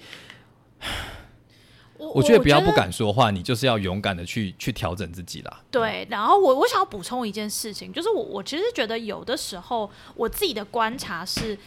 [2.13, 5.62] 我觉得不要不敢说话，你就是要勇敢的去去调整自己啦。
[5.71, 11.58] 对，然后我我想要补充一件事情，就是我我其实觉得有的时候我自己的观察是，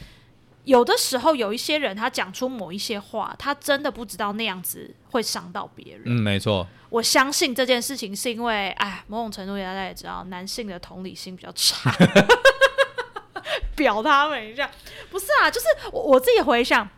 [0.66, 6.02] 有的时候有一些人他讲出某一些话，他真的不知道那样子会伤到别人。
[6.06, 6.66] 嗯，没错。
[6.90, 11.94] 我相信这件事情是因为，哎，某种程度大家也知道，男性的同理心比较差。
[13.76, 14.68] 表他们一下，
[15.08, 16.88] 不是啊，就是我我自己回想，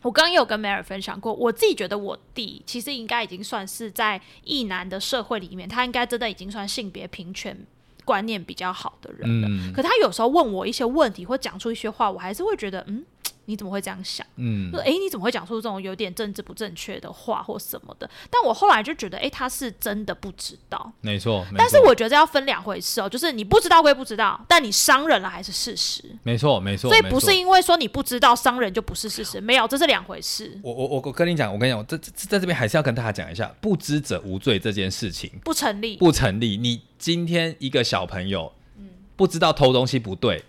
[0.00, 7.66] 我刚刚有跟梅尔分享过，我自己觉得我弟其实应该已经算是在异男的社会里面，他应该真的已经算性别平权
[8.10, 9.48] 观念比较好的人了。
[9.72, 13.04] 可他有时候问我一些问题或讲出一些话，我还是会觉得，嗯。
[13.46, 14.26] 你怎么会这样想？
[14.36, 18.08] 嗯，说哎，你怎么会讲出这种有点政治不正确的话或什么的？
[18.30, 21.44] 但我后来就觉得，哎，他是真的不知道，没错。
[21.56, 26.04] 但是我觉得要分两回事哦，就是你不知道归不知道，但你伤人了还是事实。
[26.22, 26.90] 没错，没错。
[26.90, 30.58] 所以不是因为说你不知道伤人就不是事实，没有，这是两回事。
[30.62, 36.56] 我我我我跟你讲，我跟你讲，这这在这边还是要跟大家讲一下，不知者无罪这件事情不成立，不成立。
[36.56, 40.44] 你今天一个小朋友，嗯，不知道偷东西不对。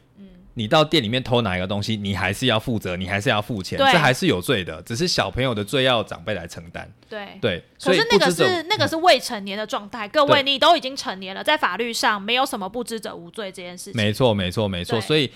[0.53, 4.81] 你到店里面偷哪一个东西，你还是要负责，你还是要付钱，这还是有罪的。
[4.81, 6.91] 只是小朋友的罪要长辈来承担。
[7.09, 10.07] 对对，可是那个是那个是未成年的状态。
[10.07, 13.93] 各位，你都已经成年了，在法律上没有什么不知者无罪这件事情。
[13.95, 14.99] 没错，没错，没错。
[14.99, 15.31] 所以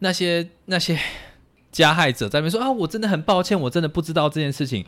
[0.00, 0.98] 那些那些
[1.72, 4.84] 加害者在那边说啊，我真的很抱歉，我真的不知道这件事情。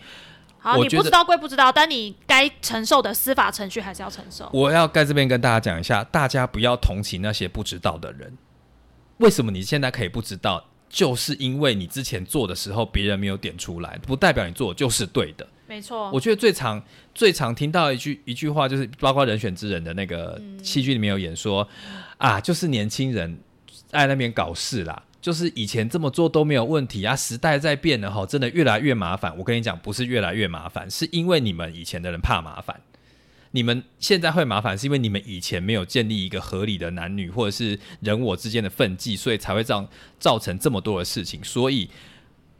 [0.58, 4.48] 好，你不知道归不知道，但你该承受的司法程序还是要承受。
[4.52, 8.36] 我要在这边跟大家讲一下，大家不要同情那些不知道的人。
[9.22, 10.68] 为什么你现在可以不知道？
[10.90, 15.46] 就是因为你之前做的时候，别人没有点出来，不代表你做就是对的。
[15.66, 16.82] 没错，我觉得最常、
[17.14, 21.66] 最常听到一句一句话，就是包括《人选之人》的那个戏剧里面有演说
[22.18, 23.38] 啊，就是年轻人
[23.86, 29.34] 在那边搞事啦，就是以前这么做都没有问题啊，时代在变了哈，真的越来越麻烦。
[29.38, 32.78] 我跟你讲，不是越来越麻烦，是因为你们以前的人怕麻烦。
[33.52, 39.86] 你们现在会麻烦，是因为你们以前没有建立一个合理的男女或者是人我之间的分际，所以才会这样
[40.18, 41.42] 造成这么多的事情。
[41.44, 41.88] 所以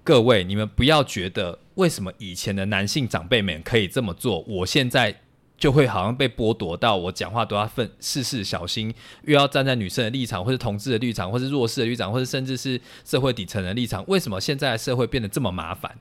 [0.05, 5.21] 各位，你们不要觉得为什么以前的男性长辈们可以这么做，我现在
[5.57, 8.93] 就会好像被剥夺到我讲话都要分事事小心，
[9.25, 14.05] 又要站在女生的立场，或是同志的立场，或是弱势的立场，或者甚至是社会底层的立场。
[14.09, 15.97] 为什么现在的社会变得这么麻烦？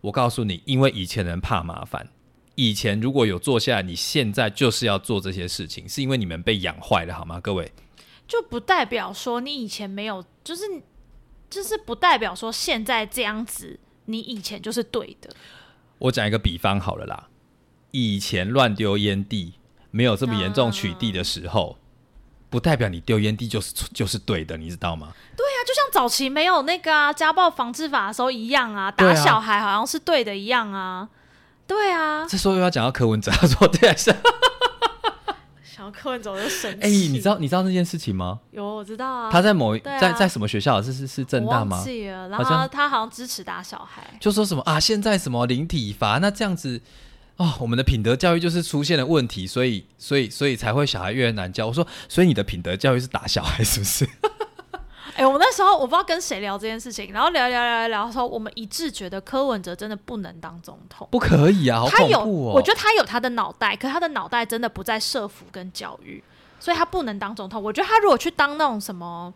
[0.00, 2.08] 我告诉你，因为以前人怕麻烦。
[2.54, 7.40] 以前如果有做下来，你现在就是要做这些事情，是因为你们被养坏了，好吗？
[7.40, 7.72] 各位，
[8.28, 10.62] 就不代表说你以前没有，就是
[11.48, 15.30] 就是不代表说现在这样子，你以前就是对的。
[15.98, 17.28] 我讲一个比方好了啦，
[17.90, 19.54] 以前乱丢烟蒂
[19.90, 21.78] 没有这么严重取缔的时候，
[22.50, 25.14] 不代表你丢烟蒂就是就是对的，你知道吗？
[25.36, 31.08] 对啊，就像早期没有那个啊家暴防治法的时候一样啊，打小孩好像是对的一样啊。
[31.72, 34.14] 对啊，这时候又要讲到柯文哲，他说对啊，是。
[35.64, 36.78] 想要柯文哲就生气。
[36.82, 38.38] 哎，你知道你知道那件事情吗？
[38.50, 39.30] 有，我知道啊。
[39.32, 40.82] 他在某在在什么学校？
[40.82, 41.78] 是是是正大吗？
[41.78, 42.28] 忘记了。
[42.28, 46.80] 然后他好像支持打小孩，就说什么啊，现在什么零体罚，那这样子
[47.38, 51.66] 哦，我们的品德教育就是出现了问题，所以所以所以才会小孩越难教。
[51.66, 54.06] 我说，所以你的品德教育是打小孩，是不是？
[55.14, 66.22] 哎，我那时候我不知道跟谁聊这件事情，然后聊聊聊聊说，我们一致觉得柯文哲真的不能当总统，不可以啊，他有，我觉得他有他的脑袋，可他的脑袋真的不在社福跟教育，
[66.58, 67.62] 所以他不能当总统。
[67.62, 69.32] 我觉得他如果去当那种什么。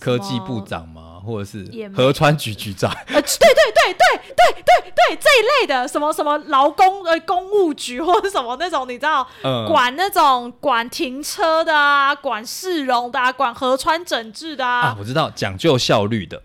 [0.00, 1.13] 科技部长吗？
[1.24, 2.90] 或者是河川局局长？
[3.06, 9.26] 呃，对对对对对对对，这一类的，什么什么劳工呃公务局或者什么那种，你知道，
[9.68, 14.80] 管那种管停车的啊，管市容的啊，管河川整治的啊。
[14.88, 16.42] 啊，我知道，讲究效率的，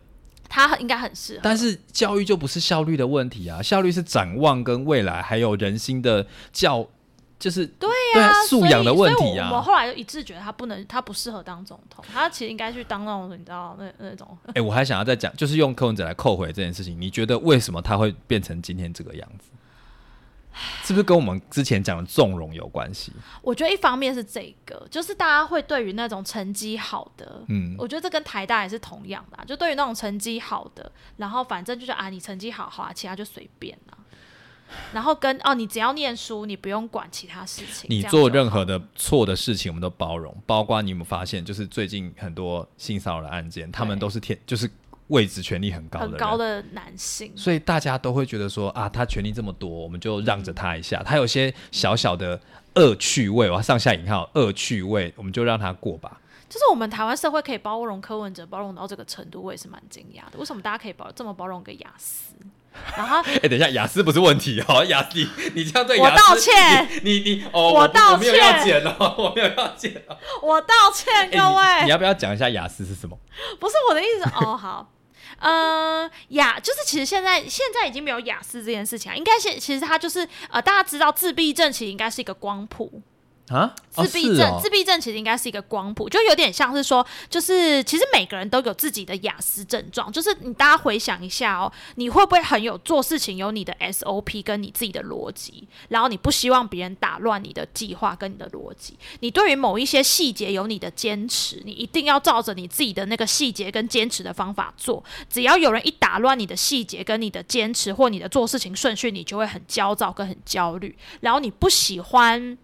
[0.48, 1.40] 他应该很适合。
[1.44, 6.88] 但是教育就不是效率的问题啊，效率是展望跟未来，还有人心的教。
[7.40, 9.50] 就是对呀，素养的问题啊。
[9.52, 14.38] 我后来就一致觉得他不能，他不适合当总统，他其实应该去当那种你知道那那种。
[14.54, 17.00] 哎，我还想要再讲，就是用柯文哲来扣回这件事情。
[17.00, 19.46] 你觉得为什么他会变成今天这个样子？
[20.84, 23.14] 是不是跟我们之前讲的纵容有关系？
[23.42, 33.96] 我觉得一方面是这个，就是大家会对于那种成绩好的，嗯，我觉得这跟台大也是同样的，就对于那种成绩好的，然后反正就是啊，你成绩好好啊，其他就随便啊。
[34.94, 37.88] 然后跟哦，你只要念书，你不用管其他事情。
[37.90, 40.36] 你做任何的错的事情，我们都包容。
[40.46, 44.70] 包括你有没有发现，就是最近很多性骚扰的案件，他们都是天，就是
[45.08, 47.32] 位置权力很高的很高的男性。
[47.36, 51.02] 所以大家都会觉得说啊，他权力这么多，我们就让着他一下。
[51.04, 52.40] 他有些小小的
[52.76, 56.22] 恶趣味，我要上下引号恶趣味，我们就让他过吧。
[56.48, 60.40] 就是我们台湾社会可以包容柯文哲，包容到这个程度，我也是蛮惊讶的。
[60.40, 62.34] 为什么大家可以包这么包容个雅思？
[62.98, 73.18] 然后， 哎，等一下，雅思不是问题哦， 雅思，你这样对我道歉，你你哦，我道歉， 我没有要剪哦，我没有要剪哦，我道歉，各位，你要不要讲一下雅思是什么？
[73.60, 74.92] 不是我的意思哦，好，
[75.40, 83.02] 呃，雅就是其实现在现在已经没有雅思这件事情啊，应该现其实它就是呃，大家知道自闭症其实应该是一个光谱。
[83.50, 90.12] 啊，自闭症，自闭症其实应该是一个光谱，就有点像是说，就是其实每个人都有自己的雅思症状。
[90.12, 98.98] 就是你大家回想一下哦，你会不会很有做事情有你的 SOP 跟你自己的逻辑，然后你不希望别人打乱你的计划跟你的逻辑？
[99.22, 105.04] 你对于某一些细节有你的坚持，你一定要照着你自己的那个细节跟坚持的方法做。
[105.28, 112.56] 只要有人一打乱你的细节跟你的坚持或你的做事情顺序，你就会很焦躁跟很焦虑，然后你不喜欢。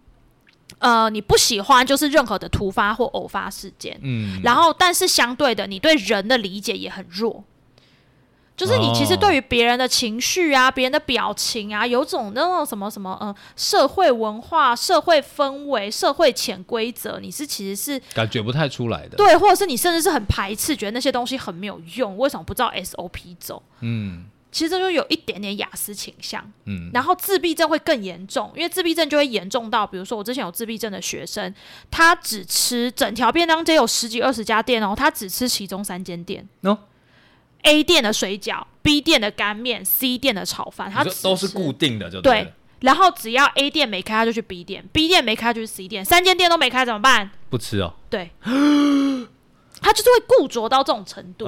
[0.79, 7.43] 呃，你不喜欢就是任何的突发或偶发事件，嗯，然后但是相对的，你对人的理解也很弱，
[8.57, 23.63] 就是你其实对于别人的情绪啊、别人的表情啊，有种那种什么什么，嗯，社会文化、社会氛围、社会潜规则，你是其实是感觉不太出来的，对，或者是你甚至是很排斥，觉得那些东西很没有用，为什么不照 SOP 走？
[23.79, 24.25] 嗯。
[24.55, 31.53] 其实这就有一点点雅思倾向，嗯，然后自闭症会更严重，因为自闭症就会严重到，比如说我之前有自闭症的学生，
[31.91, 36.77] 他只吃整条便当街有十几二十家店哦，他只吃其中三间店哦
[37.63, 42.53] ，A 店的水饺，B 店的干面，C 店的炒饭，他都是固定的，就对。
[42.79, 47.29] 然后只要 A 店没开，他就去 B 店；B 店没开，就去 C 店，三间店都没开怎么办？
[47.49, 47.93] 不吃哦。
[48.09, 48.31] 对。
[49.85, 51.45] 他就是会固着到这种程度，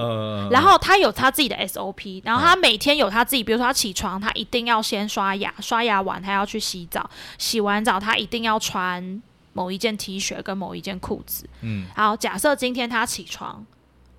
[0.51, 7.09] 然后他有他自己的 SOP，然后他每天有他自己，比如说他起床，他一定要先刷牙，刷牙完他要去洗澡，
[7.39, 9.23] 洗完澡他一定要穿
[9.53, 11.49] 某一件 T 恤跟某一件裤子。
[11.61, 13.65] 嗯，然后假设今天他起床，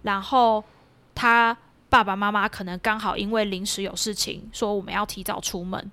[0.02, 0.64] 然后
[1.14, 1.56] 他
[1.88, 5.92] 爸爸妈妈可能刚好因为临时有事情，说我们要提早出门，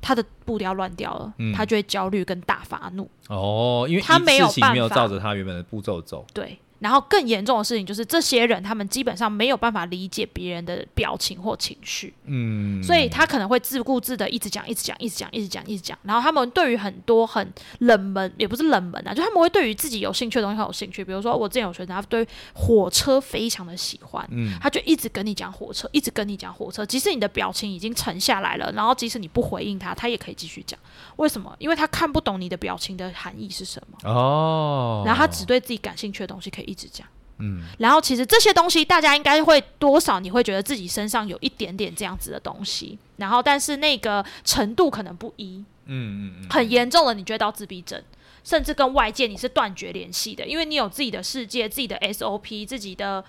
[0.00, 3.10] 他的步调乱掉了，他就会焦虑跟大发怒。
[3.28, 6.24] 哦，因为他没有办法没有照着他原本的步骤走。
[6.32, 6.56] 对。
[6.78, 15.98] 然后更严重的事情就是，这些人他们基本上没有办法理解别人的表情或情绪，嗯，所以他可能会自顾自的一直讲、一直讲、一直讲、一直讲、一直讲。
[16.02, 21.04] 然后他们对于很多很冷门，也不是冷门啊，就他们会对于自己有兴趣的东西很有兴趣。
[21.04, 26.84] 比如说我之前有学生，他对火车非常的喜欢，嗯，他就一直跟你讲火车，一直跟你讲火车。
[26.84, 30.78] 即使你的表情已经沉下来了，然后即使你不回应他，他也可以继续讲。
[31.16, 31.54] 为什么？
[31.58, 35.02] 因为他看不懂你的表情的含义是什么哦。
[35.06, 37.06] 然后他只对自己感兴趣的东西可以一直讲。
[37.38, 37.62] 嗯。
[37.78, 42.98] 然后其实这些东西大家应该会多少你会觉得自己身上有一点点这样子的东西。
[43.16, 45.64] 然后但是那个程度可能不一。
[45.86, 46.50] 嗯嗯嗯。
[46.50, 48.02] 很严重的，你觉得到自闭症，
[48.42, 53.24] 甚至跟外界你是断绝联系的，因为你有自己的世界、自己的 SOP、自己的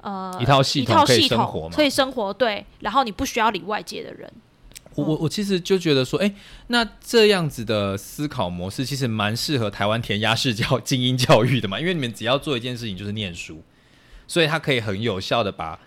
[0.00, 2.66] 呃一套系统，一套系统可以生活对。
[2.80, 4.32] 然后你不需要理外界的人。
[4.94, 6.34] 我我我其实就觉得说，哎，
[6.68, 13.62] 那这样子的思考模式其实蛮适合台湾填鸭式教 精英教育的嘛，因为你们只要做一件事情就是念书，
[14.26, 15.78] 所以他可以很有效的把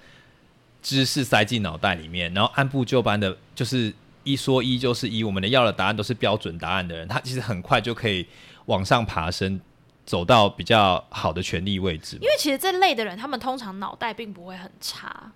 [0.81, 3.93] 知识塞进脑袋里面，然后按部就班的，就是
[4.23, 8.25] 一说一就是一，我们的要的答案都是标准答案的人，他其实很快就可以
[8.65, 9.59] 往上爬升，
[10.05, 12.17] 走到比较好的权力位置。
[12.21, 15.31] 因为其实这类的人，他们通常脑袋并不会很差。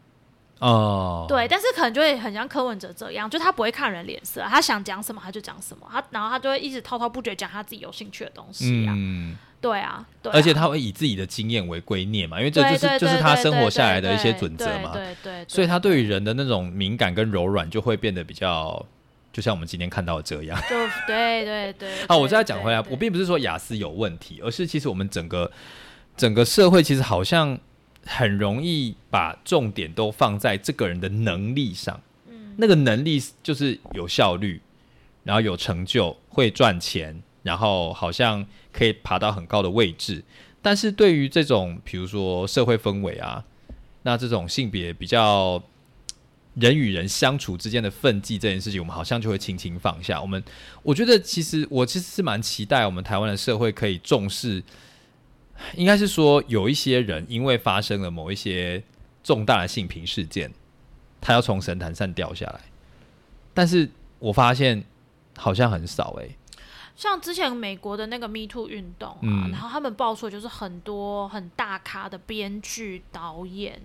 [0.59, 8.93] 哦，对，但是可能就会很像柯文哲这样，就他不会看人脸色，他想讲什么他就讲什么，他然后他就会一直滔滔不绝讲他自己有兴趣的东西啊，
[9.61, 18.85] 对啊，对，而且他会以自己的经验为圭臬嘛，因为这就是就是他生活下来的一些准则嘛，对对，所以他对于人的那种敏感跟柔软就会变得比较，
[19.31, 20.75] 就像我们今天看到的这样，就
[21.07, 21.89] 对 对对。
[22.07, 25.49] 啊，我再讲回来，我并不是说雅思有问题，而是其实我们整个
[26.17, 27.57] 整个社会其实好像。
[28.05, 34.61] 很容易把重点都放在这个人的能力上，嗯，那个能力就是有效率，
[35.23, 40.23] 然后有成就，会赚钱，然后好像可以爬到很高的位置。
[40.61, 43.43] 但是对于这种，比如说社会氛围啊，
[44.03, 45.61] 那这种性别比较
[46.55, 50.19] 人与人相处之间的分际这件事情，我们好像就会轻轻放下。
[50.19, 50.43] 我们
[50.83, 54.63] 我觉得其实我其实是蛮期待我们台湾的社会可以重视。
[55.75, 58.83] 应该是说，有一些人因为发生了某一些
[59.23, 60.51] 重大的性平事件，
[61.19, 62.61] 他要从神坛上掉下来。
[63.53, 63.89] 但是
[64.19, 64.83] 我发现
[65.37, 66.29] 好像很少哎。
[66.95, 73.81] 像之前美国的那个 Me Too 运动啊，然后他们爆出就是很多很大咖的编剧、导演，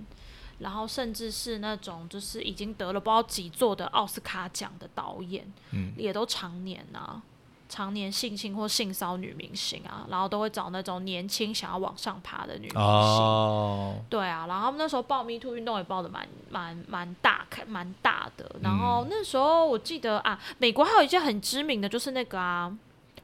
[0.59, 7.22] 然后甚至是那种就是已经得了不知道几座的奥斯卡奖的导演，嗯，也都常年啊。
[7.69, 12.81] 常年性侵或性骚女明星啊，然后都会找那种年轻想要往上爬的女明星。
[12.81, 18.55] 哦对啊，然后他们那时候报 Me Too 运动也报的蛮蛮蛮大，蛮大的。
[18.62, 22.73] 然后那时候我记得啊，美国还有一件很知名的就是那个啊，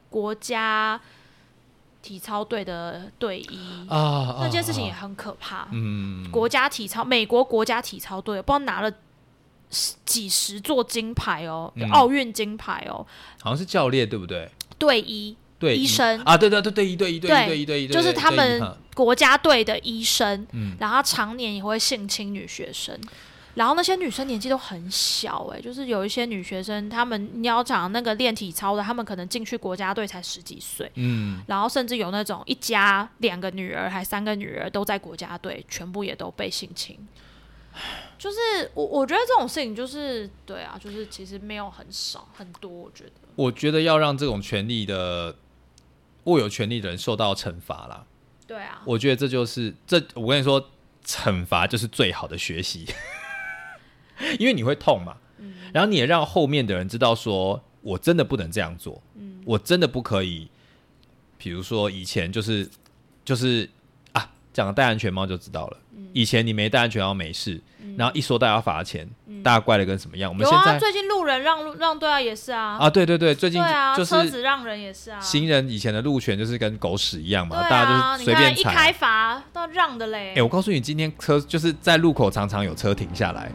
[0.09, 0.99] 国家
[2.01, 5.67] 体操队的队医，啊，那件事情也啊很可怕。
[5.71, 8.95] 嗯，国家体操，美国国家体操队不知道拿了十
[10.05, 11.89] 几十座金牌哦，嗯。
[11.89, 13.05] 奥运金牌哦，
[13.41, 14.49] 好像是教练对不对？
[14.77, 15.87] 队医对，医。
[15.87, 16.21] 生。
[16.21, 18.61] 啊，对对对对一对一对一对一对一，就是他们
[18.93, 20.75] 国家队的医生，嗯。
[20.79, 22.99] 然后他常年也会性侵女学生。
[23.53, 36.97] 然后那些女生年纪都很小、欸，就是有一些女学生，她们你要讲那个练体操的，她们可能进去国家队才十几岁，嗯，然后甚至有那种一家两个女儿还三个女儿都在国家队，全部也都被性侵。
[38.17, 38.37] 就是
[38.73, 43.11] 我我觉得这种事情就是对啊，就是其实没有很少很多，我觉得。
[43.35, 45.35] 我觉得要让这种权利的
[46.25, 48.05] 握有权利的人受到惩罚啦。
[48.45, 50.69] 对啊，我觉得这就是这，我跟你说，
[51.05, 52.85] 惩罚就是最好的学习，
[54.37, 55.53] 因为你会痛嘛，嗯。
[55.73, 59.41] 然后你也让后面的人知道说，我真的不能这样做，嗯。
[59.45, 60.49] 我真的不可以，
[61.37, 62.69] 比如说以前就是
[63.23, 63.80] 就是啊，
[64.53, 66.07] 讲戴安全帽就知道了，嗯。
[66.13, 67.61] 以前你没戴安全帽没事，
[67.97, 69.09] 然后一说戴要罚钱，
[69.43, 70.29] 大家怪的跟什么样？
[70.29, 73.61] 我们现在最近路人让路让对啊也是啊，啊，对对对，最近
[73.95, 83.49] 就是车子让人也是啊，行人以前的路权就是跟狗屎一样嘛，对大啊，家就是随便一开罚都让的嘞，哎、我告诉你，今天车就是在路口常常有车停下来，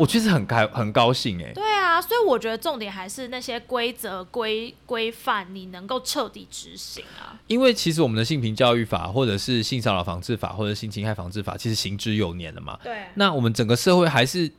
[0.00, 7.38] 我其实很开很高兴哎、对啊，所以我觉得重点还是那些规则规规范，你能够彻底执行啊。
[7.48, 12.78] 因为其实我们的性平教育法，或者是性骚扰防治法，或者性侵害防治法，其实行之有年了嘛。
[12.82, 14.50] 对，那我们整个社会还是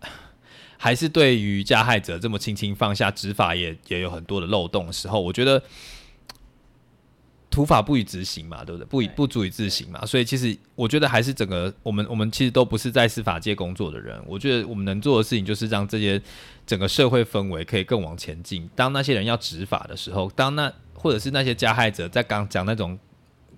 [0.76, 5.62] 还是对于加害者这么轻轻放下，执法也也有很多的漏洞的时候，我觉得
[7.54, 8.86] 土法不予执行嘛，对不对？
[8.86, 16.20] 不以不足以自行嘛，所以其实我觉得还是整个我们我们其实都不是在司法界工作的人，我觉得我们能做的事情就是让这些
[16.66, 18.68] 整个社会氛围可以更往前进。
[18.74, 22.98] 当那些人要执法的时候，当那或者是那些加害者在刚讲那种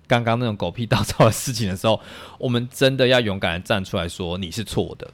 [0.05, 1.99] 刚刚那种狗屁倒灶的事情的时候，
[2.37, 5.11] 我们真的要勇敢的站出来说你是错的，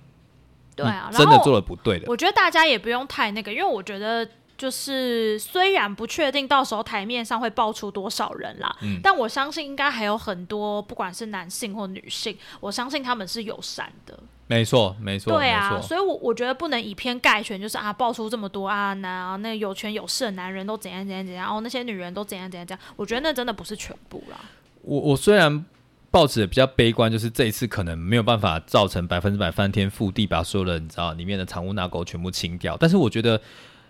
[0.75, 2.05] 对啊，真的做的不对的。
[2.09, 4.27] 我觉得大家也不用太那个，因为我觉得
[4.58, 14.18] 就是虽然不确定到时候台面上会爆出多少人啦，嗯但我相信应该还有很多，不管是男性或女性，我相信他们是友善的。
[14.45, 24.38] 没错，没错，对啊，所以我我觉得不能以偏概全，就是啊，爆出这么多啊，男啊，那有权有势的男人都怎样怎样怎样，哦，那些女人都怎样怎样怎样，我觉得那真的不是全部啦。
[24.82, 25.66] 我我虽然
[26.12, 32.78] 抱持的比较悲观，就是这一次可能没有办法造成百分之百翻天覆地，把所有的你知道里面的藏污纳垢全部清掉。
[32.78, 33.41] 但是我觉得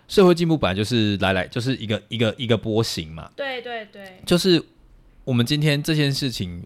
[0.08, 4.62] 社会进步本来就是来来就是一个一个一个波形嘛，对对对，就是
[5.24, 6.64] 我们今天这件事情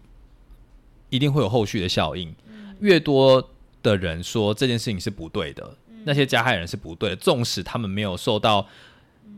[1.09, 2.33] 一定会有后续的效应，
[2.81, 3.49] 越多
[3.81, 8.67] 的人说这件事情是不对的，那些加害人是不对的，纵使他们没有受到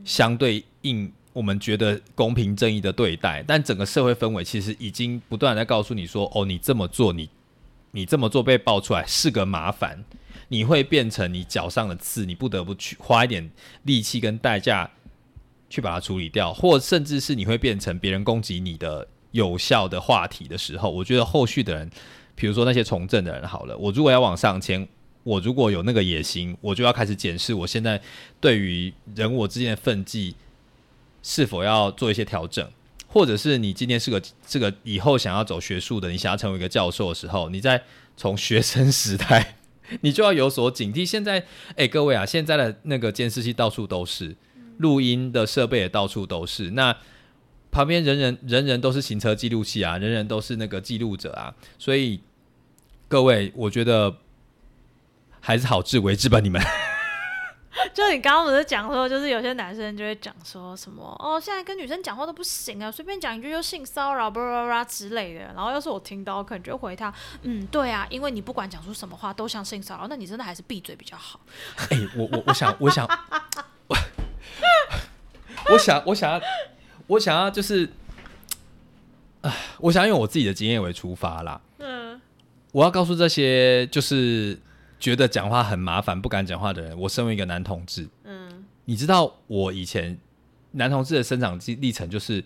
[0.03, 7.29] 相对应我们觉得公平正义的对待，但整个社会氛围其实已经不断在告诉你说，哦，你这么做，你
[7.91, 10.03] 你这么做被爆出来是个麻烦，
[10.49, 13.49] 你会变成你脚上的刺，你不得不去花一点
[13.83, 14.89] 力气跟代价
[15.69, 21.89] 去把它处理掉，或甚至是你会变成别人攻击你的有效的话题的时候，我觉得后续的人，
[22.35, 24.87] 比如说那些从政的人，好了，我如果要往上迁，
[25.23, 28.01] 我如果有那个野心，我就要开始检视我现在
[28.39, 30.35] 对于人我之间的分际
[31.23, 32.69] 是否要做一些调整。
[33.13, 37.83] 或者是你今天是个这个以后想要走学术的，你想要成为一个教授的时候，你在
[38.15, 39.57] 从学生时代，
[39.99, 41.05] 你就要有所警惕。
[41.05, 44.35] 现在，哎、各位啊，现在的那个监视器到处都是，
[44.77, 46.71] 录音的设备也到处都是。
[46.71, 46.95] 那
[47.69, 52.21] 旁边人人人人都是行车记录器啊，人人都是那个记录者啊，所以
[53.07, 54.17] 各位，我觉得
[55.39, 56.61] 还是好自为之吧，你们。
[57.93, 65.41] 就你刚刚不是讲说，就是有些男生就会讲说什么哦，现在跟女生讲话都不行啊，随便讲一句就性骚扰，巴拉巴拉之类的。
[65.53, 71.39] 然后要是我听到，可能就会回他，嗯，对啊，因为你不管讲出什么话都像性骚扰，那你真的还是闭嘴比较好。
[71.89, 73.05] 哎、我我我想我想
[73.87, 73.97] 我
[75.73, 76.41] 我想我想要
[77.07, 77.89] 我想要就是，
[79.41, 81.59] 啊，我想要用我自己的经验为出发啦。
[81.79, 82.19] 嗯，
[82.71, 84.57] 我要告诉这些就是
[85.01, 90.17] 觉得讲话很麻烦、不敢讲话的人，我身为一个男同志，嗯，你知道我以前
[90.71, 92.41] 男同志的生长历历程，就是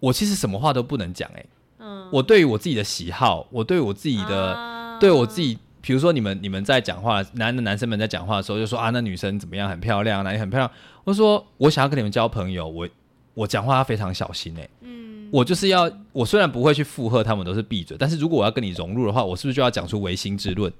[0.00, 1.46] 我其实什么话都不能讲、欸，
[1.78, 4.52] 嗯，我对于我自己的喜好，我对我自己的。
[4.52, 10.70] 啊对我自己，比如说你们你们在讲话，男的男生们在讲话的时候，就说啊，那女生怎么样，很漂亮，哪里很漂亮。
[11.04, 12.86] 我说我想要跟你们交朋友，我
[13.32, 20.70] 我讲话要非常小心诶、嗯，我就是要，我虽然不会去附和他们，都是闭嘴，但是如果我要跟你融入的话，我是不是就要讲出唯心之论？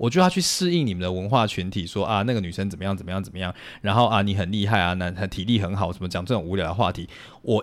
[0.00, 7.06] 我就要去适应你们的文化群体，说啊，那个女生怎么样怎么样怎么样，然后啊，你很厉害啊，男体力很好，什么讲这种无聊的话题，
[7.42, 7.62] 我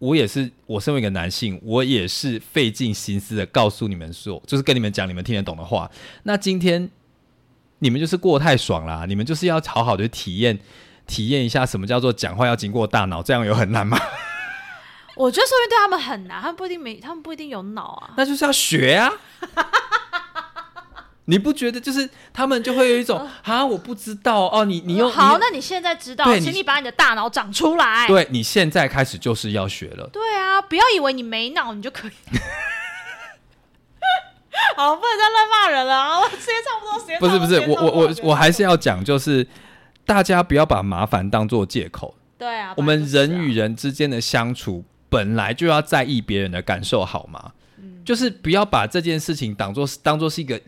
[0.00, 5.88] 我也是，我身为一个男性，我也是费尽心思的告诉你们说，就是跟你们讲你们听得懂的话。
[6.24, 6.90] 那今天
[7.78, 10.58] 你们就是过太爽啦，你们就是要好好的体验
[11.06, 13.96] 体验一下什么叫做讲话要经过大脑，这样有很难吗？
[15.14, 18.14] 我觉得说明对他们很难，他们不一定没，他们不一定有脑啊。
[18.16, 19.12] 那就是要学啊。
[21.28, 28.06] 你不觉得就是他们就会有一种啊，我不知道哦，你你用好，那你现在知道，请你把你的大脑长出来。
[28.06, 30.08] 对你现在开始就是要学了。
[30.12, 32.10] 对啊，不要以为你没脑你就可以。
[34.76, 36.22] 好，不能再乱骂人了啊！
[36.30, 39.46] 时间差不多，时间不是不是，我我我我还是要讲，就是
[40.04, 42.14] 大家不要把麻烦当做借口。
[42.38, 47.52] 对啊，我们人与人之间的相处本来就要在意别人的感受，好吗？
[47.78, 50.60] 嗯，就是不要把这件事情当做当做是一个。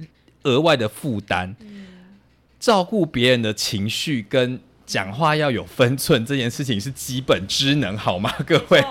[0.49, 1.55] 额外的负担，
[2.59, 8.33] 照顾别人的情绪跟讲话要有分寸，这件事情是基本知能，好吗？
[8.47, 8.83] 各位，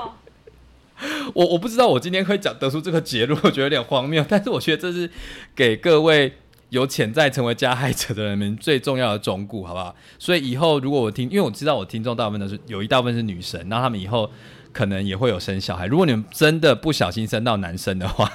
[1.34, 5.10] 我我不知道我今天会讲得出这个结论，我觉得有点荒谬， 但是我觉得这是
[5.56, 6.32] 给各位
[6.70, 9.96] 有潜在成为加害者的人们最重要的忠告，好不好？
[10.20, 14.30] 所以以后如果我听，因为我知道我听众大部分都是有一大部分是女生，那他们以后
[14.72, 15.88] 可能也会有生小孩。
[15.88, 18.32] 如果你们真的不小心生到男生的话。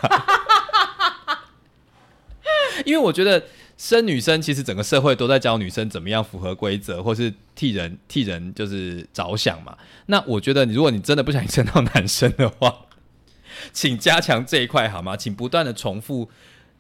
[2.85, 3.43] 因为我觉得
[3.77, 9.77] 生女生，其实整个社会都在教女生怎么样符合规则，或是替人替人就是着想嘛。
[10.07, 12.87] 那我觉得，如果你真的不想生到男生的话，
[13.73, 15.17] 请加强这一块好吗？
[15.17, 16.31] 请不断的重复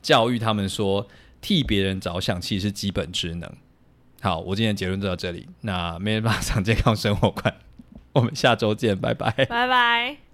[0.00, 1.08] 教育他们说，
[1.40, 3.50] 替别人着想其实是基本职能。
[4.20, 5.48] 好，我今天结论就到这里。
[5.62, 7.54] 那没人 马上健康生活观，
[8.12, 10.31] 我们下周见，拜拜，拜拜。